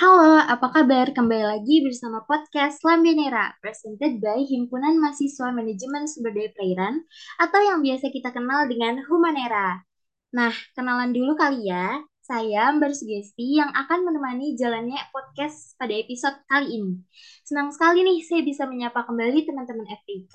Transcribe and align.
Halo, 0.00 0.40
apa 0.40 0.72
kabar? 0.72 1.12
Kembali 1.12 1.44
lagi 1.44 1.84
bersama 1.84 2.24
podcast 2.24 2.80
Lambenera, 2.88 3.52
presented 3.60 4.16
by 4.16 4.40
Himpunan 4.48 4.96
Mahasiswa 4.96 5.52
Manajemen 5.52 6.08
Sumber 6.08 6.32
Daya 6.32 6.48
Perairan, 6.56 7.04
atau 7.36 7.60
yang 7.60 7.84
biasa 7.84 8.08
kita 8.08 8.32
kenal 8.32 8.64
dengan 8.64 9.04
Humanera. 9.04 9.84
Nah, 10.32 10.56
kenalan 10.72 11.12
dulu 11.12 11.36
kali 11.36 11.68
ya. 11.68 12.00
Saya 12.24 12.72
Mbak 12.72 12.96
Sugesti 12.96 13.60
yang 13.60 13.68
akan 13.76 14.08
menemani 14.08 14.56
jalannya 14.56 14.96
podcast 15.12 15.76
pada 15.76 15.92
episode 15.92 16.40
kali 16.48 16.80
ini. 16.80 17.04
Senang 17.44 17.68
sekali 17.68 18.00
nih 18.00 18.24
saya 18.24 18.40
bisa 18.40 18.64
menyapa 18.64 19.04
kembali 19.04 19.44
teman-teman 19.44 19.84
FPK, 19.84 20.32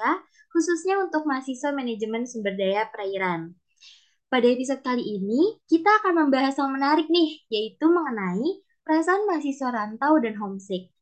khususnya 0.53 1.01
untuk 1.01 1.25
mahasiswa 1.25 1.73
manajemen 1.73 2.29
sumber 2.29 2.53
daya 2.53 2.85
perairan. 2.93 3.57
Pada 4.29 4.45
episode 4.45 4.85
kali 4.85 5.01
ini, 5.01 5.57
kita 5.65 5.89
akan 6.05 6.29
membahas 6.29 6.53
hal 6.53 6.69
menarik 6.69 7.09
nih, 7.09 7.49
yaitu 7.49 7.89
mengenai 7.89 8.61
perasaan 8.85 9.25
mahasiswa 9.25 9.69
rantau 9.73 10.21
dan 10.21 10.37
homesick. 10.37 10.93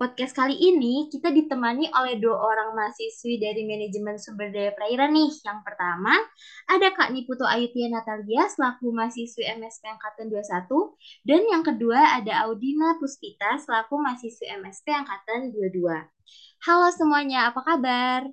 Podcast 0.00 0.32
kali 0.32 0.56
ini 0.56 1.12
kita 1.12 1.28
ditemani 1.28 1.92
oleh 1.92 2.16
dua 2.16 2.32
orang 2.40 2.72
mahasiswi 2.72 3.36
dari 3.36 3.68
manajemen 3.68 4.16
sumber 4.16 4.48
daya 4.48 4.72
perairan 4.72 5.12
nih. 5.12 5.28
Yang 5.44 5.60
pertama, 5.60 6.16
ada 6.66 6.88
Kak 6.90 7.12
Niputo 7.12 7.44
Ayutia 7.44 7.86
Natalia 7.92 8.48
selaku 8.48 8.90
mahasiswi 8.96 9.44
MSP 9.60 9.84
Angkatan 9.92 10.32
21. 10.32 10.96
Dan 11.22 11.42
yang 11.52 11.62
kedua 11.62 12.00
ada 12.16 12.48
Audina 12.48 12.96
Puspita 12.96 13.60
selaku 13.60 14.00
mahasiswi 14.00 14.50
MSP 14.56 14.88
Angkatan 14.88 15.52
22. 15.52 16.00
Halo 16.64 16.88
semuanya, 16.96 17.52
apa 17.52 17.60
kabar? 17.60 18.24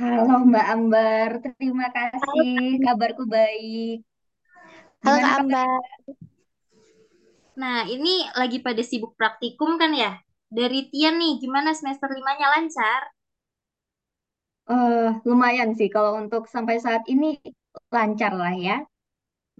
Halo 0.00 0.40
Mbak 0.48 0.66
Ambar, 0.72 1.30
terima 1.44 1.88
kasih. 1.92 2.80
Kabarku 2.80 3.28
baik. 3.28 4.15
Halo 5.06 5.18
Kak? 5.22 5.36
Ambar. 5.38 5.82
Nah, 7.62 7.80
ini 7.94 8.14
lagi 8.40 8.58
pada 8.66 8.82
sibuk 8.90 9.12
praktikum 9.20 9.70
kan 9.80 9.92
ya? 10.02 10.10
Dari 10.58 10.80
Tian 10.92 11.14
nih, 11.22 11.32
gimana 11.42 11.70
semester 11.78 12.08
limanya 12.16 12.46
lancar? 12.54 13.02
Eh, 14.74 15.06
lumayan 15.28 15.70
sih 15.78 15.88
kalau 15.94 16.12
untuk 16.22 16.42
sampai 16.54 16.76
saat 16.84 17.02
ini 17.12 17.26
lancar 17.94 18.32
lah 18.40 18.52
ya, 18.66 18.74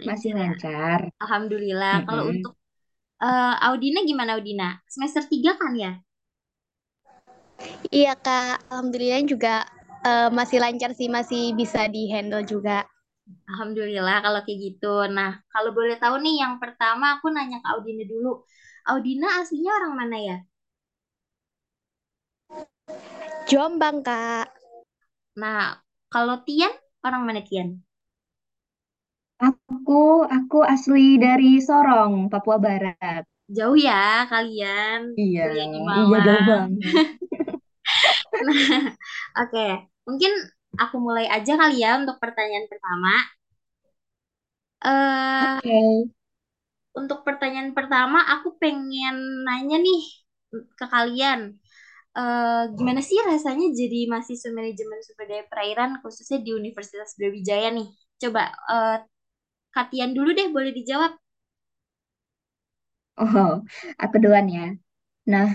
masih 0.08 0.32
Lancar 0.36 0.40
lancar. 0.40 1.00
Alhamdulillah. 1.22 1.96
Kalau 2.08 2.24
Mm-mm. 2.24 2.34
untuk 2.34 2.52
eh, 3.22 3.54
Audina 3.68 4.00
gimana 4.10 4.32
Audina? 4.38 4.68
Semester 4.94 5.22
3 5.32 5.52
kan 5.60 5.72
ya? 5.84 5.92
Iya 7.90 8.14
Kak, 8.18 8.70
Alhamdulillah 8.70 9.22
juga 9.26 9.54
eh, 10.06 10.28
masih 10.30 10.58
lancar 10.62 10.90
sih, 10.98 11.08
masih 11.10 11.54
bisa 11.58 11.86
di-handle 11.90 12.44
juga. 12.46 12.86
Alhamdulillah 13.50 14.16
kalau 14.24 14.40
kayak 14.46 14.58
gitu. 14.66 14.86
Nah, 15.16 15.30
kalau 15.52 15.70
boleh 15.78 15.96
tahu 16.02 16.14
nih 16.24 16.34
yang 16.42 16.54
pertama 16.62 17.04
aku 17.18 17.26
nanya 17.34 17.56
ke 17.62 17.68
Audina 17.74 18.02
dulu. 18.12 18.28
Audina 18.90 19.26
aslinya 19.42 19.70
orang 19.78 19.92
mana 20.00 20.16
ya? 20.28 20.36
Jombang 23.50 23.98
Kak. 24.06 24.46
Nah, 25.42 25.62
kalau 26.12 26.36
Tian, 26.46 26.72
orang 27.06 27.22
mana 27.28 27.40
Tian? 27.48 27.68
Aku 29.48 30.02
aku 30.36 30.58
asli 30.74 31.06
dari 31.24 31.50
Sorong, 31.66 32.14
Papua 32.32 32.56
Barat. 32.64 33.24
Jauh 33.56 33.78
ya 33.86 34.26
kalian 34.30 35.00
Iya, 35.22 35.42
iya 36.00 36.16
jauh 36.24 36.42
banget. 36.48 36.68
Nah, 38.46 38.94
oke. 39.40 39.64
Mungkin 40.06 40.32
aku 40.82 40.96
mulai 41.06 41.26
aja 41.36 41.52
kali 41.60 41.76
ya 41.84 41.90
untuk 42.00 42.16
pertanyaan 42.22 42.66
pertama. 42.72 43.12
Eh, 44.84 45.60
Oke. 45.60 45.76
untuk 47.00 47.18
pertanyaan 47.26 47.72
pertama, 47.76 48.18
aku 48.34 48.48
pengen 48.62 49.44
nanya 49.46 49.76
nih 49.86 50.02
ke 50.78 50.86
kalian. 50.94 51.40
Eh, 52.18 52.62
gimana 52.78 53.00
sih 53.08 53.18
rasanya 53.30 53.66
jadi 53.80 53.98
mahasiswa 54.12 54.50
manajemen 54.58 55.00
sumber 55.06 55.26
daya 55.30 55.44
perairan 55.52 55.90
khususnya 56.02 56.38
di 56.46 56.50
Universitas 56.60 57.10
Brawijaya 57.18 57.68
nih? 57.78 57.88
Coba 58.22 58.42
eh 58.74 58.98
Katian 59.76 60.12
dulu 60.18 60.30
deh, 60.38 60.48
boleh 60.56 60.72
dijawab. 60.78 61.12
Oh, 63.20 63.48
aku 64.02 64.14
duluan 64.22 64.46
ya. 64.56 64.62
Nah, 65.32 65.48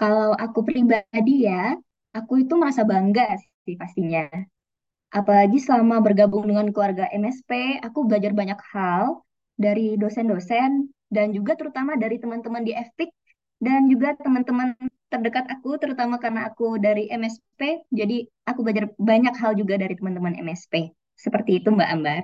kalau 0.00 0.28
aku 0.44 0.58
pribadi 0.68 1.32
ya, 1.48 1.54
aku 2.16 2.32
itu 2.42 2.54
merasa 2.60 2.82
bangga 2.90 3.22
sih 3.66 3.74
pastinya. 3.82 4.20
Apalagi 5.14 5.62
selama 5.62 6.02
bergabung 6.02 6.50
dengan 6.50 6.74
keluarga 6.74 7.06
MSP, 7.14 7.78
aku 7.86 8.02
belajar 8.02 8.34
banyak 8.34 8.58
hal 8.74 9.22
dari 9.54 9.94
dosen-dosen 9.94 10.90
dan 11.06 11.30
juga 11.30 11.54
terutama 11.54 11.94
dari 11.94 12.18
teman-teman 12.18 12.66
di 12.66 12.74
FPIK 12.74 13.14
dan 13.62 13.86
juga 13.86 14.18
teman-teman 14.18 14.74
terdekat 15.06 15.46
aku, 15.46 15.78
terutama 15.78 16.18
karena 16.18 16.50
aku 16.50 16.82
dari 16.82 17.06
MSP, 17.06 17.86
jadi 17.94 18.26
aku 18.50 18.66
belajar 18.66 18.90
banyak 18.98 19.34
hal 19.38 19.54
juga 19.54 19.78
dari 19.78 19.94
teman-teman 19.94 20.34
MSP. 20.42 20.90
Seperti 21.14 21.62
itu 21.62 21.70
Mbak 21.70 21.90
Ambar. 21.94 22.22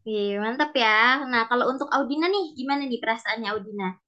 Oke, 0.00 0.40
mantap 0.40 0.72
ya. 0.72 1.28
Nah, 1.28 1.44
kalau 1.44 1.68
untuk 1.68 1.92
Audina 1.92 2.32
nih, 2.32 2.56
gimana 2.56 2.88
nih 2.88 2.96
perasaannya 3.02 3.48
Audina? 3.52 4.00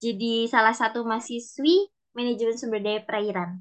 Jadi 0.00 0.48
salah 0.48 0.72
satu 0.72 1.04
mahasiswi 1.04 1.92
manajemen 2.16 2.56
sumber 2.56 2.80
daya 2.80 3.04
perairan. 3.04 3.60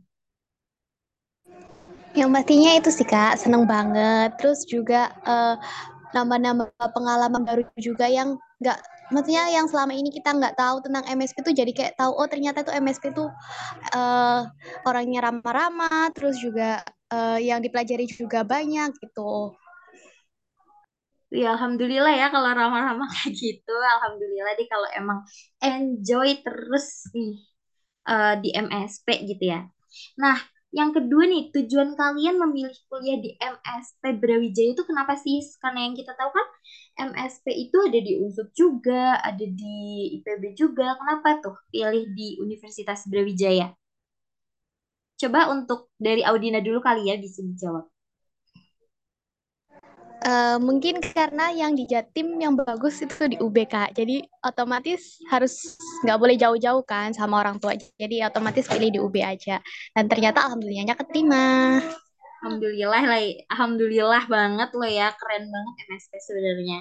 Yang 2.12 2.30
pastinya 2.36 2.72
itu 2.76 2.90
sih 2.92 3.08
Kak, 3.08 3.40
seneng 3.40 3.64
banget. 3.64 4.36
Terus 4.40 4.68
juga 4.68 5.12
eh, 5.24 5.56
nambah-nambah 6.12 6.68
pengalaman 6.92 7.42
baru 7.48 7.64
juga 7.80 8.06
yang 8.12 8.36
nggak, 8.60 8.78
maksudnya 9.16 9.48
yang 9.48 9.66
selama 9.72 9.96
ini 9.96 10.12
kita 10.12 10.36
nggak 10.36 10.56
tahu 10.60 10.84
tentang 10.84 11.04
MSP 11.08 11.40
tuh 11.42 11.56
jadi 11.56 11.72
kayak 11.72 11.94
tahu 11.96 12.12
oh 12.12 12.28
ternyata 12.28 12.68
tuh 12.68 12.76
MSP 12.76 13.16
tuh 13.16 13.32
eh, 13.96 14.42
orangnya 14.88 15.20
ramah-ramah, 15.32 16.12
terus 16.16 16.36
juga 16.44 16.84
eh, 17.12 17.40
yang 17.48 17.64
dipelajari 17.64 18.06
juga 18.12 18.44
banyak 18.44 18.92
gitu. 19.00 19.56
Ya, 21.32 21.56
alhamdulillah 21.56 22.12
ya 22.12 22.28
kalau 22.28 22.52
ramah-ramah 22.52 23.08
kayak 23.16 23.34
gitu. 23.40 23.72
Alhamdulillah 23.72 24.52
deh 24.60 24.68
kalau 24.68 24.88
emang 25.00 25.20
enjoy 25.64 26.44
terus 26.44 27.08
nih 27.16 27.40
eh, 28.12 28.34
di 28.44 28.50
MSP 28.52 29.08
gitu 29.32 29.44
ya. 29.54 29.64
Nah, 30.20 30.38
yang 30.72 30.92
kedua 30.96 31.24
nih, 31.28 31.44
tujuan 31.56 31.90
kalian 32.00 32.36
memilih 32.40 32.76
kuliah 32.88 33.20
di 33.20 33.36
MSP 33.40 34.04
Brawijaya 34.22 34.70
itu 34.72 34.84
kenapa 34.88 35.14
sih? 35.20 35.38
Karena 35.60 35.80
yang 35.88 35.96
kita 36.00 36.12
tahu 36.16 36.32
kan 36.32 36.48
MSP 37.12 37.46
itu 37.66 37.78
ada 37.88 38.00
di 38.00 38.12
UNSUD 38.24 38.50
juga, 38.56 39.20
ada 39.20 39.46
di 39.62 39.76
IPB 40.20 40.44
juga. 40.56 40.96
Kenapa 41.00 41.30
tuh 41.44 41.56
pilih 41.72 42.06
di 42.16 42.40
Universitas 42.40 43.04
Brawijaya? 43.12 43.76
Coba 45.22 45.42
untuk 45.56 45.80
dari 46.06 46.22
Audina 46.30 46.60
dulu 46.60 46.80
kali 46.88 47.02
ya 47.12 47.16
bisa 47.24 47.40
dijawab. 47.46 47.86
Eh, 50.22 50.58
mungkin 50.62 51.02
karena 51.02 51.50
yang 51.50 51.74
di 51.74 51.90
Jatim 51.90 52.38
yang 52.38 52.54
bagus 52.54 53.02
itu 53.02 53.26
di 53.26 53.42
UB 53.42 53.66
Kak. 53.66 53.98
Jadi 53.98 54.22
otomatis 54.46 55.18
harus 55.34 55.74
nggak 56.06 56.18
boleh 56.22 56.36
jauh-jauh 56.38 56.86
kan 56.86 57.10
sama 57.10 57.42
orang 57.42 57.58
tua. 57.58 57.74
Jadi 57.98 58.22
otomatis 58.22 58.70
pilih 58.70 58.90
di 58.94 59.00
UB 59.02 59.18
aja. 59.18 59.58
Dan 59.98 60.06
ternyata 60.06 60.46
alhamdulillahnya 60.46 60.94
keterima. 60.94 61.82
Alhamdulillah 62.42 63.02
lah, 63.06 63.22
alhamdulillah 63.54 64.24
banget 64.30 64.70
lo 64.74 64.86
ya, 64.86 65.14
keren 65.14 65.46
banget 65.50 65.74
MSP 65.90 66.14
sebenarnya. 66.22 66.80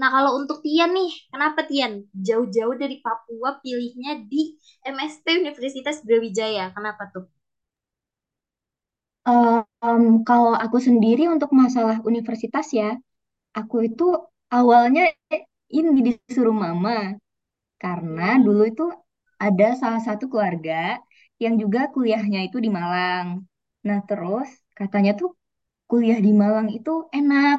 Nah 0.00 0.08
kalau 0.08 0.40
untuk 0.40 0.60
Tian 0.64 0.92
nih, 0.92 1.12
kenapa 1.32 1.64
Tian 1.68 2.08
jauh-jauh 2.12 2.76
dari 2.76 3.00
Papua 3.00 3.60
pilihnya 3.60 4.24
di 4.24 4.56
MSP 4.84 5.40
Universitas 5.40 6.00
Brawijaya? 6.04 6.72
Kenapa 6.76 7.08
tuh? 7.12 7.28
Em, 9.26 10.02
kalau 10.28 10.52
aku 10.64 10.78
sendiri 10.88 11.22
untuk 11.34 11.50
masalah 11.62 11.96
universitas 12.10 12.66
ya, 12.74 12.98
aku 13.58 13.76
itu 13.88 14.04
awalnya 14.56 15.02
ini 15.78 15.90
disuruh 16.08 16.56
mama. 16.64 16.92
Karena 17.82 18.24
dulu 18.46 18.62
itu 18.72 18.84
ada 19.46 19.66
salah 19.82 20.02
satu 20.08 20.24
keluarga 20.32 20.98
yang 21.42 21.54
juga 21.62 21.80
kuliahnya 21.94 22.40
itu 22.48 22.58
di 22.64 22.70
Malang. 22.78 23.28
Nah, 23.88 23.98
terus 24.08 24.48
katanya 24.78 25.12
tuh 25.20 25.30
kuliah 25.90 26.18
di 26.26 26.32
Malang 26.42 26.68
itu 26.76 26.90
enak, 27.18 27.58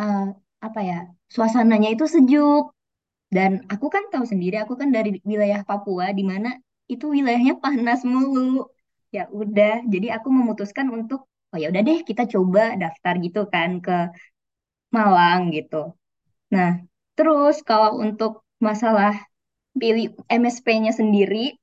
eh, 0.00 0.20
apa 0.66 0.80
ya, 0.90 0.96
suasananya 1.34 1.88
itu 1.94 2.04
sejuk. 2.14 2.64
Dan 3.36 3.52
aku 3.72 3.86
kan 3.94 4.04
tahu 4.12 4.24
sendiri, 4.32 4.56
aku 4.64 4.74
kan 4.80 4.88
dari 4.96 5.10
wilayah 5.30 5.60
Papua, 5.68 6.06
di 6.18 6.24
mana 6.32 6.48
itu 6.92 7.04
wilayahnya 7.16 7.54
panas 7.64 8.00
mulu. 8.12 8.68
Ya 9.16 9.22
udah, 9.40 9.72
jadi 9.92 10.06
aku 10.20 10.28
memutuskan 10.38 10.86
untuk, 10.96 11.20
oh 11.52 11.58
ya 11.62 11.66
udah 11.72 11.82
deh, 11.88 11.98
kita 12.08 12.22
coba 12.34 12.76
daftar 12.82 13.14
gitu 13.24 13.40
kan 13.54 13.70
ke 13.84 13.92
Malang 14.96 15.40
gitu. 15.56 15.76
Nah, 16.54 16.70
terus 17.16 17.56
kalau 17.68 17.90
untuk 18.04 18.32
masalah 18.60 19.12
pilih 19.80 20.14
MSP-nya 20.28 20.92
sendiri, 21.00 21.56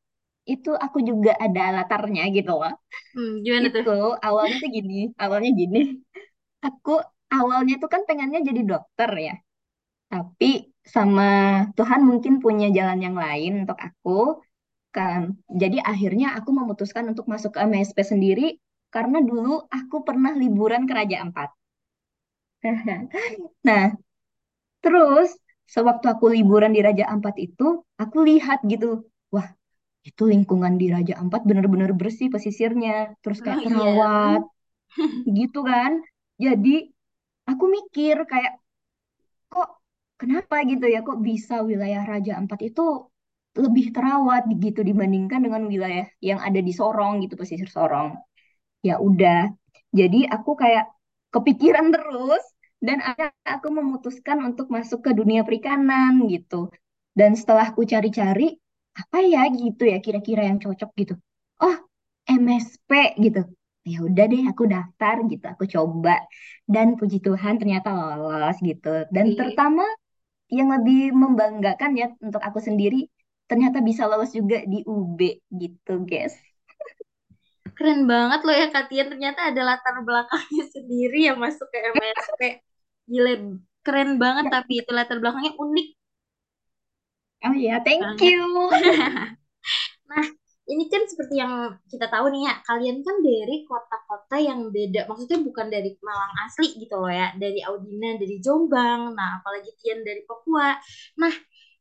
itu 0.46 0.72
aku 0.86 1.00
juga 1.10 1.32
ada 1.46 1.64
latarnya 1.78 2.24
gitu 2.38 2.52
loh. 2.62 2.74
Hmm, 3.16 3.32
gimana 3.46 3.68
tuh? 3.74 3.82
Itu 3.82 3.92
awalnya 4.28 4.56
tuh 4.64 4.70
gini, 4.78 4.96
awalnya 5.24 5.52
gini. 5.62 5.80
Aku 6.68 6.92
awalnya 7.36 7.76
tuh 7.82 7.90
kan 7.94 8.02
pengennya 8.10 8.40
jadi 8.50 8.62
dokter 8.72 9.10
ya. 9.28 9.34
Tapi 10.12 10.50
sama 10.96 11.24
Tuhan 11.78 12.02
mungkin 12.10 12.34
punya 12.44 12.68
jalan 12.78 13.00
yang 13.06 13.18
lain 13.26 13.52
untuk 13.66 13.78
aku 13.88 14.42
kan. 14.98 15.22
Jadi 15.62 15.78
akhirnya 15.92 16.28
aku 16.38 16.50
memutuskan 16.60 17.06
untuk 17.12 17.26
masuk 17.34 17.52
ke 17.56 17.60
MSP 17.70 18.00
sendiri 18.12 18.48
karena 18.96 19.18
dulu 19.30 19.54
aku 19.80 19.98
pernah 20.08 20.32
liburan 20.42 20.84
ke 20.90 20.94
Raja 21.00 21.18
Ampat. 21.26 21.50
Nah, 23.68 23.86
terus 24.84 25.30
sewaktu 25.76 26.06
aku 26.14 26.26
liburan 26.36 26.72
di 26.76 26.82
Raja 26.88 27.06
Ampat 27.14 27.36
itu, 27.42 27.64
aku 28.02 28.18
lihat 28.30 28.60
gitu, 28.72 28.86
wah 29.34 29.48
itu 30.08 30.24
lingkungan 30.34 30.76
di 30.82 30.88
Raja 30.96 31.16
Ampat 31.22 31.42
bener-bener 31.50 31.92
bersih 32.02 32.28
pesisirnya, 32.34 33.16
terus 33.24 33.40
Oh 33.42 33.46
kayak 33.46 33.62
iya. 33.62 33.66
terawat 33.66 34.42
gitu 35.40 35.60
kan. 35.72 35.92
Jadi 36.44 36.70
aku 37.52 37.66
mikir 37.78 38.16
kayak 38.32 38.54
kok 39.52 39.70
kenapa 40.22 40.56
gitu 40.72 40.86
ya, 40.94 41.00
kok 41.08 41.20
bisa 41.28 41.56
wilayah 41.70 42.04
Raja 42.12 42.32
Ampat 42.42 42.60
itu 42.70 42.82
lebih 43.56 43.96
terawat 43.96 44.48
gitu 44.60 44.84
dibandingkan 44.84 45.40
dengan 45.46 45.64
wilayah 45.72 46.06
yang 46.20 46.40
ada 46.44 46.60
di 46.60 46.72
Sorong 46.76 47.24
gitu, 47.24 47.36
pesisir 47.40 47.70
Sorong. 47.72 48.16
ya 48.86 48.96
udah. 49.02 49.50
Jadi 49.96 50.28
aku 50.30 50.52
kayak 50.60 50.86
kepikiran 51.34 51.90
terus 51.96 52.44
dan 52.80 53.02
akhirnya 53.02 53.34
aku 53.58 53.68
memutuskan 53.74 54.38
untuk 54.46 54.68
masuk 54.70 55.00
ke 55.06 55.12
dunia 55.16 55.42
perikanan 55.48 56.28
gitu. 56.30 56.70
Dan 57.16 57.34
setelah 57.40 57.72
aku 57.72 57.84
cari-cari 57.88 58.56
apa 58.96 59.20
ya 59.24 59.48
gitu 59.52 59.84
ya 59.88 59.98
kira-kira 60.06 60.48
yang 60.48 60.60
cocok 60.64 60.90
gitu. 61.00 61.14
Oh 61.64 61.76
MSP 62.30 63.18
gitu. 63.20 63.42
Ya 63.86 64.02
udah 64.02 64.26
deh 64.32 64.44
aku 64.50 64.64
daftar 64.70 65.16
gitu 65.32 65.46
aku 65.46 65.66
coba. 65.70 66.16
Dan 66.68 67.00
puji 67.00 67.18
Tuhan 67.26 67.58
ternyata 67.62 67.90
lolos 67.94 68.58
gitu. 68.62 69.08
Dan 69.14 69.34
terutama 69.38 69.86
yang 70.52 70.70
lebih 70.70 71.12
membanggakan 71.14 71.92
ya 71.98 72.08
untuk 72.22 72.42
aku 72.42 72.62
sendiri 72.62 73.10
ternyata 73.46 73.82
bisa 73.82 74.10
lolos 74.10 74.34
juga 74.34 74.62
di 74.66 74.82
UB 74.86 75.20
gitu 75.54 75.94
guys 76.06 76.36
Keren 77.76 78.08
banget 78.08 78.40
loh 78.48 78.56
ya 78.56 78.72
Katian. 78.72 79.12
Ternyata 79.12 79.52
ada 79.52 79.62
latar 79.68 80.00
belakangnya 80.00 80.64
sendiri 80.72 81.28
yang 81.28 81.36
masuk 81.36 81.68
ke 81.68 81.84
MSP. 81.92 82.64
Gile, 83.04 83.60
keren 83.86 84.18
banget 84.18 84.50
tapi 84.50 84.82
itu 84.82 84.90
latar 84.90 85.22
belakangnya 85.22 85.54
unik 85.60 85.88
oh 87.46 87.56
ya 87.56 87.78
thank 87.86 88.18
you 88.20 88.42
Nah, 90.06 90.22
ini 90.70 90.86
kan 90.86 91.02
seperti 91.10 91.42
yang 91.42 91.82
kita 91.90 92.06
tahu 92.06 92.30
nih 92.30 92.46
ya, 92.46 92.62
kalian 92.62 93.02
kan 93.02 93.26
dari 93.26 93.66
kota-kota 93.66 94.38
yang 94.38 94.70
beda. 94.70 95.10
Maksudnya 95.10 95.42
bukan 95.42 95.74
dari 95.74 95.98
Malang 95.98 96.34
asli 96.46 96.78
gitu 96.78 97.02
loh 97.02 97.10
ya, 97.10 97.34
dari 97.34 97.58
Audina, 97.66 98.14
dari 98.14 98.38
Jombang, 98.38 99.18
nah 99.18 99.42
apalagi 99.42 99.74
Tian 99.82 100.06
dari 100.06 100.22
Papua. 100.22 100.78
Nah, 101.18 101.34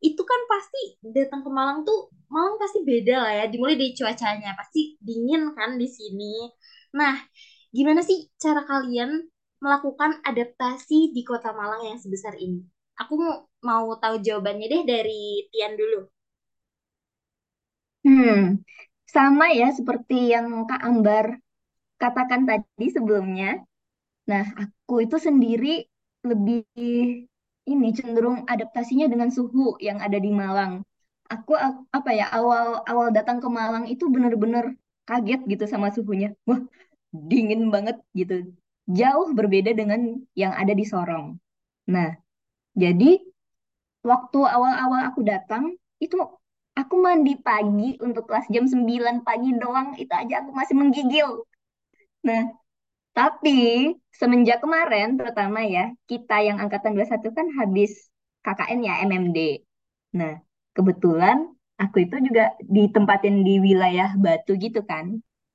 itu 0.08 0.22
kan 0.30 0.40
pasti 0.52 0.82
datang 1.16 1.40
ke 1.46 1.50
Malang 1.58 1.78
tuh, 1.88 1.98
Malang 2.34 2.56
pasti 2.62 2.78
beda 2.90 3.14
lah 3.24 3.32
ya, 3.40 3.44
dimulai 3.52 3.76
dari 3.80 3.92
cuacanya, 3.98 4.50
pasti 4.60 4.80
dingin 5.06 5.42
kan 5.58 5.70
di 5.80 5.88
sini. 5.88 6.34
Nah, 6.98 7.14
gimana 7.76 8.00
sih 8.08 8.18
cara 8.42 8.62
kalian 8.70 9.10
melakukan 9.64 10.20
adaptasi 10.28 10.98
di 11.16 11.22
kota 11.24 11.50
Malang 11.56 11.82
yang 11.90 11.98
sebesar 12.04 12.34
ini? 12.36 12.60
Aku 13.00 13.14
mau, 13.18 13.36
mau 13.68 13.86
tahu 14.02 14.16
jawabannya 14.26 14.66
deh 14.72 14.82
dari 14.86 15.48
Tian 15.50 15.74
dulu. 15.80 16.06
Hmm, 18.04 18.60
sama 19.14 19.44
ya 19.60 19.68
seperti 19.78 20.14
yang 20.34 20.46
Kak 20.68 20.80
Ambar 20.88 21.26
katakan 22.02 22.42
tadi 22.50 22.86
sebelumnya. 22.96 23.48
Nah, 24.30 24.44
aku 24.62 24.94
itu 25.06 25.16
sendiri 25.26 25.68
lebih 26.30 26.64
ini 27.64 27.88
cenderung 27.96 28.44
adaptasinya 28.44 29.08
dengan 29.08 29.32
suhu 29.32 29.76
yang 29.80 29.98
ada 30.00 30.18
di 30.20 30.30
Malang. 30.30 30.84
Aku 31.32 31.56
apa 31.90 32.10
ya 32.12 32.28
awal 32.28 32.84
awal 32.84 33.08
datang 33.16 33.40
ke 33.40 33.48
Malang 33.48 33.88
itu 33.88 34.04
bener-bener 34.12 34.76
kaget 35.08 35.40
gitu 35.48 35.64
sama 35.64 35.88
suhunya. 35.88 36.36
Wah, 36.44 36.60
dingin 37.12 37.72
banget 37.72 37.96
gitu. 38.12 38.52
Jauh 38.84 39.32
berbeda 39.32 39.72
dengan 39.72 40.20
yang 40.36 40.52
ada 40.52 40.76
di 40.76 40.84
Sorong. 40.84 41.40
Nah, 41.88 42.12
jadi 42.76 43.20
waktu 44.04 44.40
awal-awal 44.44 45.08
aku 45.08 45.24
datang 45.24 45.72
itu 45.96 46.20
aku 46.76 46.94
mandi 47.00 47.40
pagi 47.40 47.96
untuk 48.04 48.28
kelas 48.28 48.50
jam 48.52 48.68
9 48.68 49.24
pagi 49.24 49.56
doang 49.56 49.96
itu 49.96 50.12
aja 50.12 50.44
aku 50.44 50.50
masih 50.52 50.76
menggigil. 50.76 51.48
Nah, 52.28 52.52
tapi 53.16 53.50
semenjak 54.20 54.58
kemarin 54.64 55.08
terutama 55.18 55.58
ya 55.74 55.84
kita 56.10 56.34
yang 56.46 56.58
angkatan 56.62 56.92
21 56.96 57.28
kan 57.38 57.46
habis 57.58 57.90
KKN 58.44 58.80
ya 58.88 58.94
MMD. 59.08 59.38
Nah, 60.18 60.32
kebetulan 60.76 61.36
aku 61.82 61.96
itu 62.06 62.16
juga 62.26 62.42
ditempatin 62.76 63.34
di 63.46 63.52
wilayah 63.66 64.08
Batu 64.24 64.52
gitu 64.64 64.80
kan. 64.90 65.06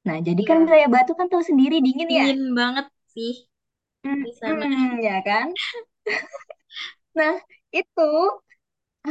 Nah, 0.08 0.18
jadi 0.28 0.42
kan 0.50 0.58
Iya, 0.58 0.66
wilayah 0.66 0.90
Batu 0.94 1.12
kan 1.20 1.28
tahu 1.32 1.44
sendiri 1.50 1.76
dingin 1.86 2.10
ya. 2.20 2.28
dingin 2.28 2.40
banget 2.58 2.86
sih 3.14 3.34
Hmm, 4.04 4.24
di 4.24 4.32
sana. 4.42 4.66
hmm, 4.72 5.00
ya 5.06 5.16
kan? 5.28 5.48
Nah, 7.18 7.36
itu 7.76 8.02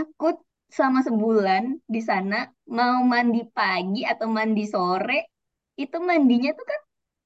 Aku 0.01 0.27
selama 0.77 1.01
sebulan 1.09 1.65
di 1.95 2.01
sana 2.11 2.37
mau 2.79 2.97
mandi 3.13 3.41
pagi 3.57 4.01
atau 4.13 4.29
mandi 4.39 4.65
sore 4.75 5.19
itu 5.83 5.97
mandinya 6.09 6.51
tuh 6.59 6.67
kan 6.71 6.81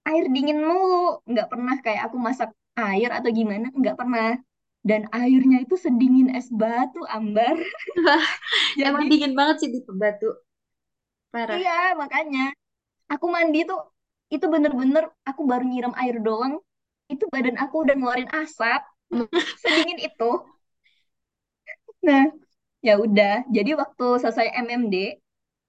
air 0.09 0.25
dingin 0.35 0.59
mulu. 0.63 1.23
Nggak 1.29 1.47
pernah 1.53 1.77
kayak 1.85 2.03
aku 2.11 2.17
masak 2.19 2.51
air 2.79 3.11
atau 3.13 3.29
gimana 3.31 3.67
nggak 3.73 3.97
pernah. 3.99 4.39
Dan 4.83 5.07
airnya 5.15 5.63
itu 5.63 5.79
sedingin 5.79 6.35
es 6.35 6.51
batu 6.51 7.07
Ambar. 7.07 7.55
Wah, 8.03 8.27
emang 8.83 9.07
jadi 9.07 9.11
dingin 9.15 9.33
banget 9.39 9.57
sih 9.63 9.69
di 9.71 9.79
Batu. 9.87 10.27
Parah. 11.31 11.55
iya 11.57 11.95
makanya. 11.95 12.51
Aku 13.09 13.31
mandi 13.31 13.63
tuh 13.65 13.79
itu 14.33 14.45
bener-bener 14.51 15.07
aku 15.23 15.47
baru 15.47 15.63
nyiram 15.63 15.95
air 15.95 16.19
doang. 16.19 16.59
Itu 17.07 17.31
badan 17.31 17.57
aku 17.63 17.87
udah 17.87 17.95
ngeluarin 17.95 18.31
asap. 18.35 18.83
Sedingin 19.63 20.03
itu. 20.03 20.31
Nah 22.03 22.25
ya 22.83 22.99
udah. 22.99 23.47
Jadi 23.55 23.71
waktu 23.79 24.07
selesai 24.19 24.51
MMD 24.67 25.23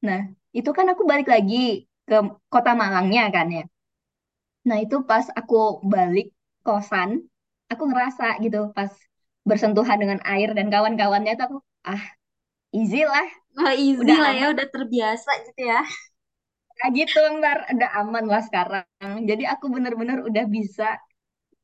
Nah, 0.07 0.19
itu 0.57 0.69
kan 0.77 0.85
aku 0.91 1.03
balik 1.11 1.27
lagi 1.33 1.87
ke 2.07 2.15
kota 2.51 2.71
Malangnya 2.75 3.23
kan 3.35 3.47
ya. 3.57 3.63
Nah, 4.67 4.77
itu 4.83 4.95
pas 5.09 5.25
aku 5.39 5.55
balik 5.93 6.25
kosan, 6.65 7.09
aku 7.71 7.83
ngerasa 7.89 8.23
gitu 8.43 8.57
pas 8.77 8.91
bersentuhan 9.49 9.97
dengan 10.01 10.19
air 10.31 10.49
dan 10.57 10.67
kawan-kawannya 10.73 11.31
tuh 11.39 11.45
aku, 11.49 11.57
ah, 11.91 12.03
easy 12.77 12.99
lah, 13.11 13.27
Nah, 13.57 13.73
easy 13.85 14.03
udah 14.03 14.17
lah 14.21 14.31
ya, 14.39 14.43
aman. 14.43 14.53
udah 14.53 14.67
terbiasa 14.73 15.29
gitu 15.45 15.61
ya. 15.71 15.79
Kayak 16.77 16.91
gitu, 16.99 17.19
ntar 17.39 17.57
udah 17.73 17.89
aman 18.01 18.25
lah 18.31 18.41
sekarang. 18.47 18.85
Jadi 19.29 19.43
aku 19.53 19.65
bener-bener 19.75 20.17
udah 20.29 20.45
bisa 20.55 20.87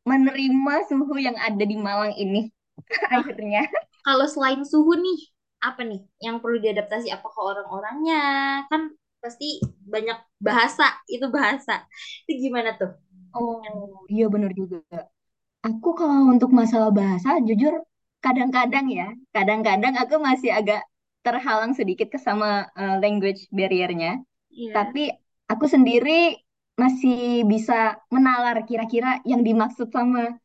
menerima 0.09 0.75
suhu 0.89 1.15
yang 1.27 1.37
ada 1.47 1.63
di 1.71 1.77
Malang 1.79 2.13
ini 2.23 2.41
Nah, 3.11 3.21
akhirnya. 3.21 3.63
kalau 4.05 4.27
selain 4.33 4.61
suhu 4.71 4.93
nih, 5.05 5.19
apa 5.67 5.81
nih 5.89 6.01
yang 6.25 6.37
perlu 6.43 6.57
diadaptasi? 6.63 7.07
Apakah 7.15 7.41
orang-orangnya? 7.51 8.17
Kan 8.71 8.81
pasti 9.23 9.59
banyak 9.83 10.17
bahasa, 10.39 10.83
itu 11.11 11.27
bahasa. 11.29 11.85
Itu 12.25 12.31
gimana 12.49 12.75
tuh? 12.79 12.91
Oh, 13.35 13.61
iya 14.09 14.25
bener 14.33 14.51
juga. 14.57 14.81
Aku 15.67 15.89
kalau 15.99 16.31
untuk 16.33 16.51
masalah 16.55 16.89
bahasa, 16.89 17.37
jujur 17.47 17.73
kadang-kadang 18.25 18.87
ya, 18.89 19.07
kadang-kadang 19.35 19.93
aku 19.99 20.15
masih 20.19 20.51
agak 20.55 20.81
terhalang 21.21 21.75
sedikit 21.75 22.07
ke 22.13 22.19
sama 22.19 22.67
eh, 22.79 22.95
language 23.03 23.47
barrier-nya. 23.51 24.23
Iya. 24.49 24.71
Tapi 24.75 25.11
aku 25.51 25.65
sendiri 25.67 26.39
masih 26.79 27.43
bisa 27.43 27.99
menalar 28.07 28.63
kira-kira 28.63 29.19
yang 29.27 29.43
dimaksud 29.43 29.91
sama 29.91 30.39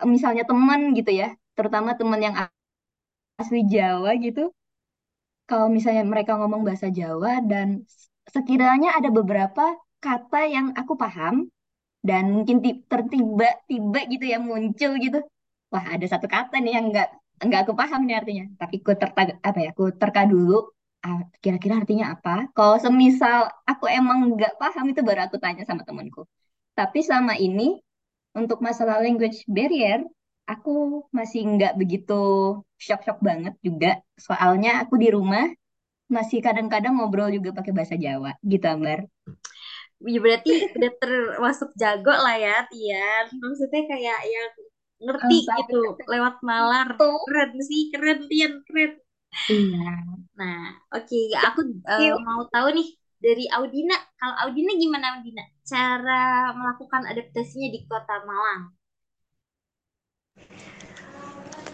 eh, 0.00 0.08
misalnya 0.08 0.44
teman 0.46 0.94
gitu 0.98 1.10
ya, 1.10 1.34
terutama 1.58 1.98
teman 1.98 2.20
yang 2.22 2.36
asli 3.40 3.60
Jawa 3.66 4.10
gitu. 4.22 4.52
Kalau 5.50 5.66
misalnya 5.66 6.04
mereka 6.06 6.38
ngomong 6.38 6.62
bahasa 6.62 6.88
Jawa 6.94 7.42
dan 7.42 7.82
sekiranya 8.34 8.88
ada 8.98 9.08
beberapa 9.18 9.64
kata 10.04 10.40
yang 10.54 10.66
aku 10.80 10.94
paham, 11.02 11.34
dan 12.08 12.24
mungkin 12.36 12.56
ti- 12.64 12.82
tertiba-tiba 12.90 14.00
gitu 14.12 14.24
ya 14.32 14.38
muncul 14.40 14.92
gitu. 15.04 15.18
Wah 15.72 15.84
ada 15.94 16.06
satu 16.12 16.26
kata 16.30 16.56
nih 16.64 16.72
yang 16.76 16.86
nggak 16.92 17.08
nggak 17.46 17.60
aku 17.64 17.72
paham 17.80 18.00
nih 18.08 18.16
artinya. 18.20 18.44
Tapi 18.60 18.76
ku 18.84 18.92
terta 19.02 19.20
apa 19.48 19.58
ya 19.64 19.68
aku 19.74 19.84
terka 20.00 20.22
dulu 20.32 20.54
ah, 21.06 21.20
kira-kira 21.42 21.74
artinya 21.82 22.06
apa? 22.14 22.48
Kalau 22.56 22.76
semisal 22.84 23.38
aku 23.70 23.84
emang 23.98 24.18
nggak 24.36 24.52
paham 24.60 24.84
itu 24.92 25.00
baru 25.08 25.20
aku 25.28 25.36
tanya 25.44 25.62
sama 25.68 25.82
temanku. 25.88 26.22
Tapi 26.78 27.00
sama 27.04 27.34
ini 27.36 27.78
untuk 28.36 28.58
masalah 28.66 28.96
language 29.04 29.44
barrier 29.50 30.00
aku 30.50 30.70
masih 31.18 31.40
nggak 31.54 31.72
begitu 31.80 32.14
shock-shock 32.80 33.18
banget 33.28 33.54
juga. 33.66 34.00
Soalnya 34.18 34.82
aku 34.82 34.94
di 35.02 35.08
rumah 35.16 35.44
masih 36.10 36.38
kadang-kadang 36.42 36.98
ngobrol 36.98 37.30
juga 37.30 37.54
pakai 37.54 37.72
bahasa 37.72 37.94
Jawa 37.94 38.34
gitu 38.42 38.66
Ambar 38.66 39.06
Ya 40.00 40.16
berarti 40.16 40.72
udah 40.80 40.92
termasuk 40.96 41.76
jago 41.76 42.08
lah 42.08 42.36
ya, 42.40 42.64
Tian. 42.72 43.28
Maksudnya 43.36 43.84
kayak 43.84 44.20
yang 44.24 44.50
ngerti 45.00 45.36
gitu 45.44 45.80
lewat 46.08 46.40
nalar. 46.40 46.88
itu. 46.96 47.10
Keren 47.28 47.52
sih, 47.60 47.82
keren 47.92 48.20
Tian, 48.24 48.52
keren. 48.64 48.92
Iya. 49.52 49.92
Nah, 50.40 50.62
oke, 50.96 51.20
aku 51.36 51.60
eh, 51.84 52.00
Yuk. 52.08 52.18
mau 52.24 52.42
tahu 52.48 52.68
nih 52.80 52.88
dari 53.20 53.44
Audina. 53.52 53.96
Kalau 54.16 54.34
Audina 54.48 54.72
gimana 54.72 55.20
Audina? 55.20 55.44
Cara 55.68 56.50
melakukan 56.56 57.04
adaptasinya 57.04 57.68
di 57.68 57.84
Kota 57.84 58.24
Malang? 58.24 58.72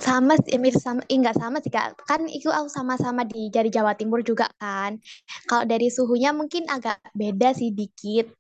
Sama 0.07 0.39
sih 0.39 0.55
mirip 0.63 0.79
sama 0.79 1.03
enggak 1.11 1.35
sama 1.35 1.59
sih 1.59 1.73
kak. 1.75 1.99
Kan 2.07 2.31
itu 2.31 2.49
aku 2.55 2.69
sama-sama 2.71 3.27
di 3.27 3.51
dari 3.51 3.69
Jawa 3.75 3.93
Timur 3.99 4.23
juga 4.23 4.47
kan. 4.63 5.03
Kalau 5.51 5.65
dari 5.67 5.91
suhunya 5.91 6.31
mungkin 6.31 6.71
agak 6.71 7.03
beda 7.19 7.51
sih 7.59 7.75
dikit. 7.75 8.31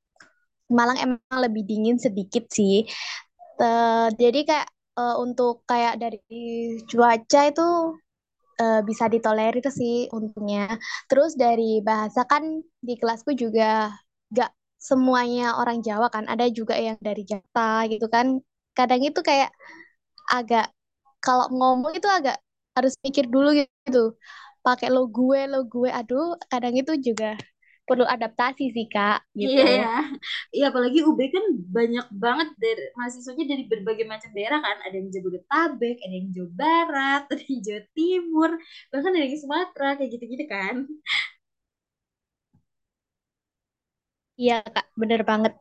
Malang 0.70 0.98
emang 0.98 1.38
lebih 1.44 1.62
dingin 1.66 1.98
sedikit 1.98 2.46
sih. 2.54 2.86
Eh, 3.60 4.06
jadi 4.20 4.40
kayak 4.48 4.68
eh, 5.00 5.16
untuk 5.24 5.66
kayak 5.70 5.94
dari 6.02 6.20
cuaca 6.90 7.40
itu 7.50 7.66
eh, 8.62 8.80
bisa 8.88 9.04
ditolerir 9.10 9.66
sih 9.72 10.06
untungnya. 10.14 10.78
Terus 11.10 11.34
dari 11.34 11.82
bahasa 11.82 12.22
kan 12.30 12.62
di 12.86 12.94
kelasku 13.00 13.34
juga 13.34 13.90
gak 14.30 14.50
semuanya 14.78 15.58
orang 15.60 15.82
Jawa 15.82 16.06
kan. 16.14 16.24
Ada 16.30 16.46
juga 16.54 16.74
yang 16.78 16.98
dari 17.02 17.22
Jakarta 17.26 17.86
gitu 17.90 18.06
kan. 18.14 18.38
Kadang 18.76 19.02
itu 19.02 19.20
kayak 19.24 19.50
agak 20.30 20.75
kalau 21.26 21.46
ngomong 21.56 21.92
itu 21.98 22.08
agak 22.18 22.36
harus 22.76 22.94
mikir 23.04 23.24
dulu 23.34 23.48
gitu. 23.60 23.98
Pakai 24.66 24.88
lo 24.94 25.00
gue, 25.16 25.40
lo 25.52 25.58
gue. 25.72 25.88
Aduh, 25.98 26.24
kadang 26.52 26.74
itu 26.80 26.92
juga 27.06 27.26
perlu 27.88 28.04
adaptasi 28.14 28.64
sih, 28.74 28.86
Kak, 28.94 29.18
Iya 29.44 29.62
gitu. 29.62 29.62
ya, 29.78 29.86
iya 30.54 30.64
apalagi 30.70 30.98
UB 31.08 31.20
kan 31.34 31.44
banyak 31.76 32.06
banget 32.24 32.48
dari 32.62 32.82
mahasiswanya 32.96 33.44
dari 33.52 33.64
berbagai 33.72 34.06
macam 34.12 34.30
daerah 34.36 34.58
kan. 34.66 34.76
Ada 34.86 34.94
yang 35.00 35.08
Jabodetabek, 35.14 35.96
ada 36.04 36.14
yang 36.18 36.28
Jawa 36.34 36.50
Barat, 36.60 37.20
ada 37.32 37.42
yang 37.52 37.60
Jawa 37.66 37.82
Timur, 37.96 38.50
bahkan 38.90 39.10
ada 39.12 39.24
yang 39.28 39.40
Sumatera 39.44 39.88
kayak 40.00 40.10
gitu-gitu 40.14 40.44
kan. 40.54 40.74
Iya, 44.40 44.54
Kak, 44.74 44.84
bener 45.00 45.20
banget. 45.30 45.52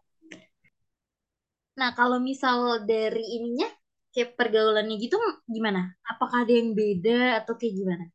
Nah, 1.79 1.89
kalau 1.99 2.17
misal 2.29 2.57
dari 2.91 3.23
ininya 3.39 3.67
kayak 4.15 4.31
pergaulannya 4.39 4.95
gitu 5.03 5.17
gimana? 5.55 5.81
Apakah 6.11 6.37
ada 6.47 6.53
yang 6.59 6.71
beda 6.79 7.43
atau 7.43 7.53
kayak 7.59 7.75
gimana? 7.79 8.05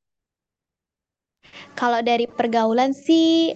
Kalau 1.78 2.00
dari 2.04 2.26
pergaulan 2.28 2.92
sih 2.94 3.54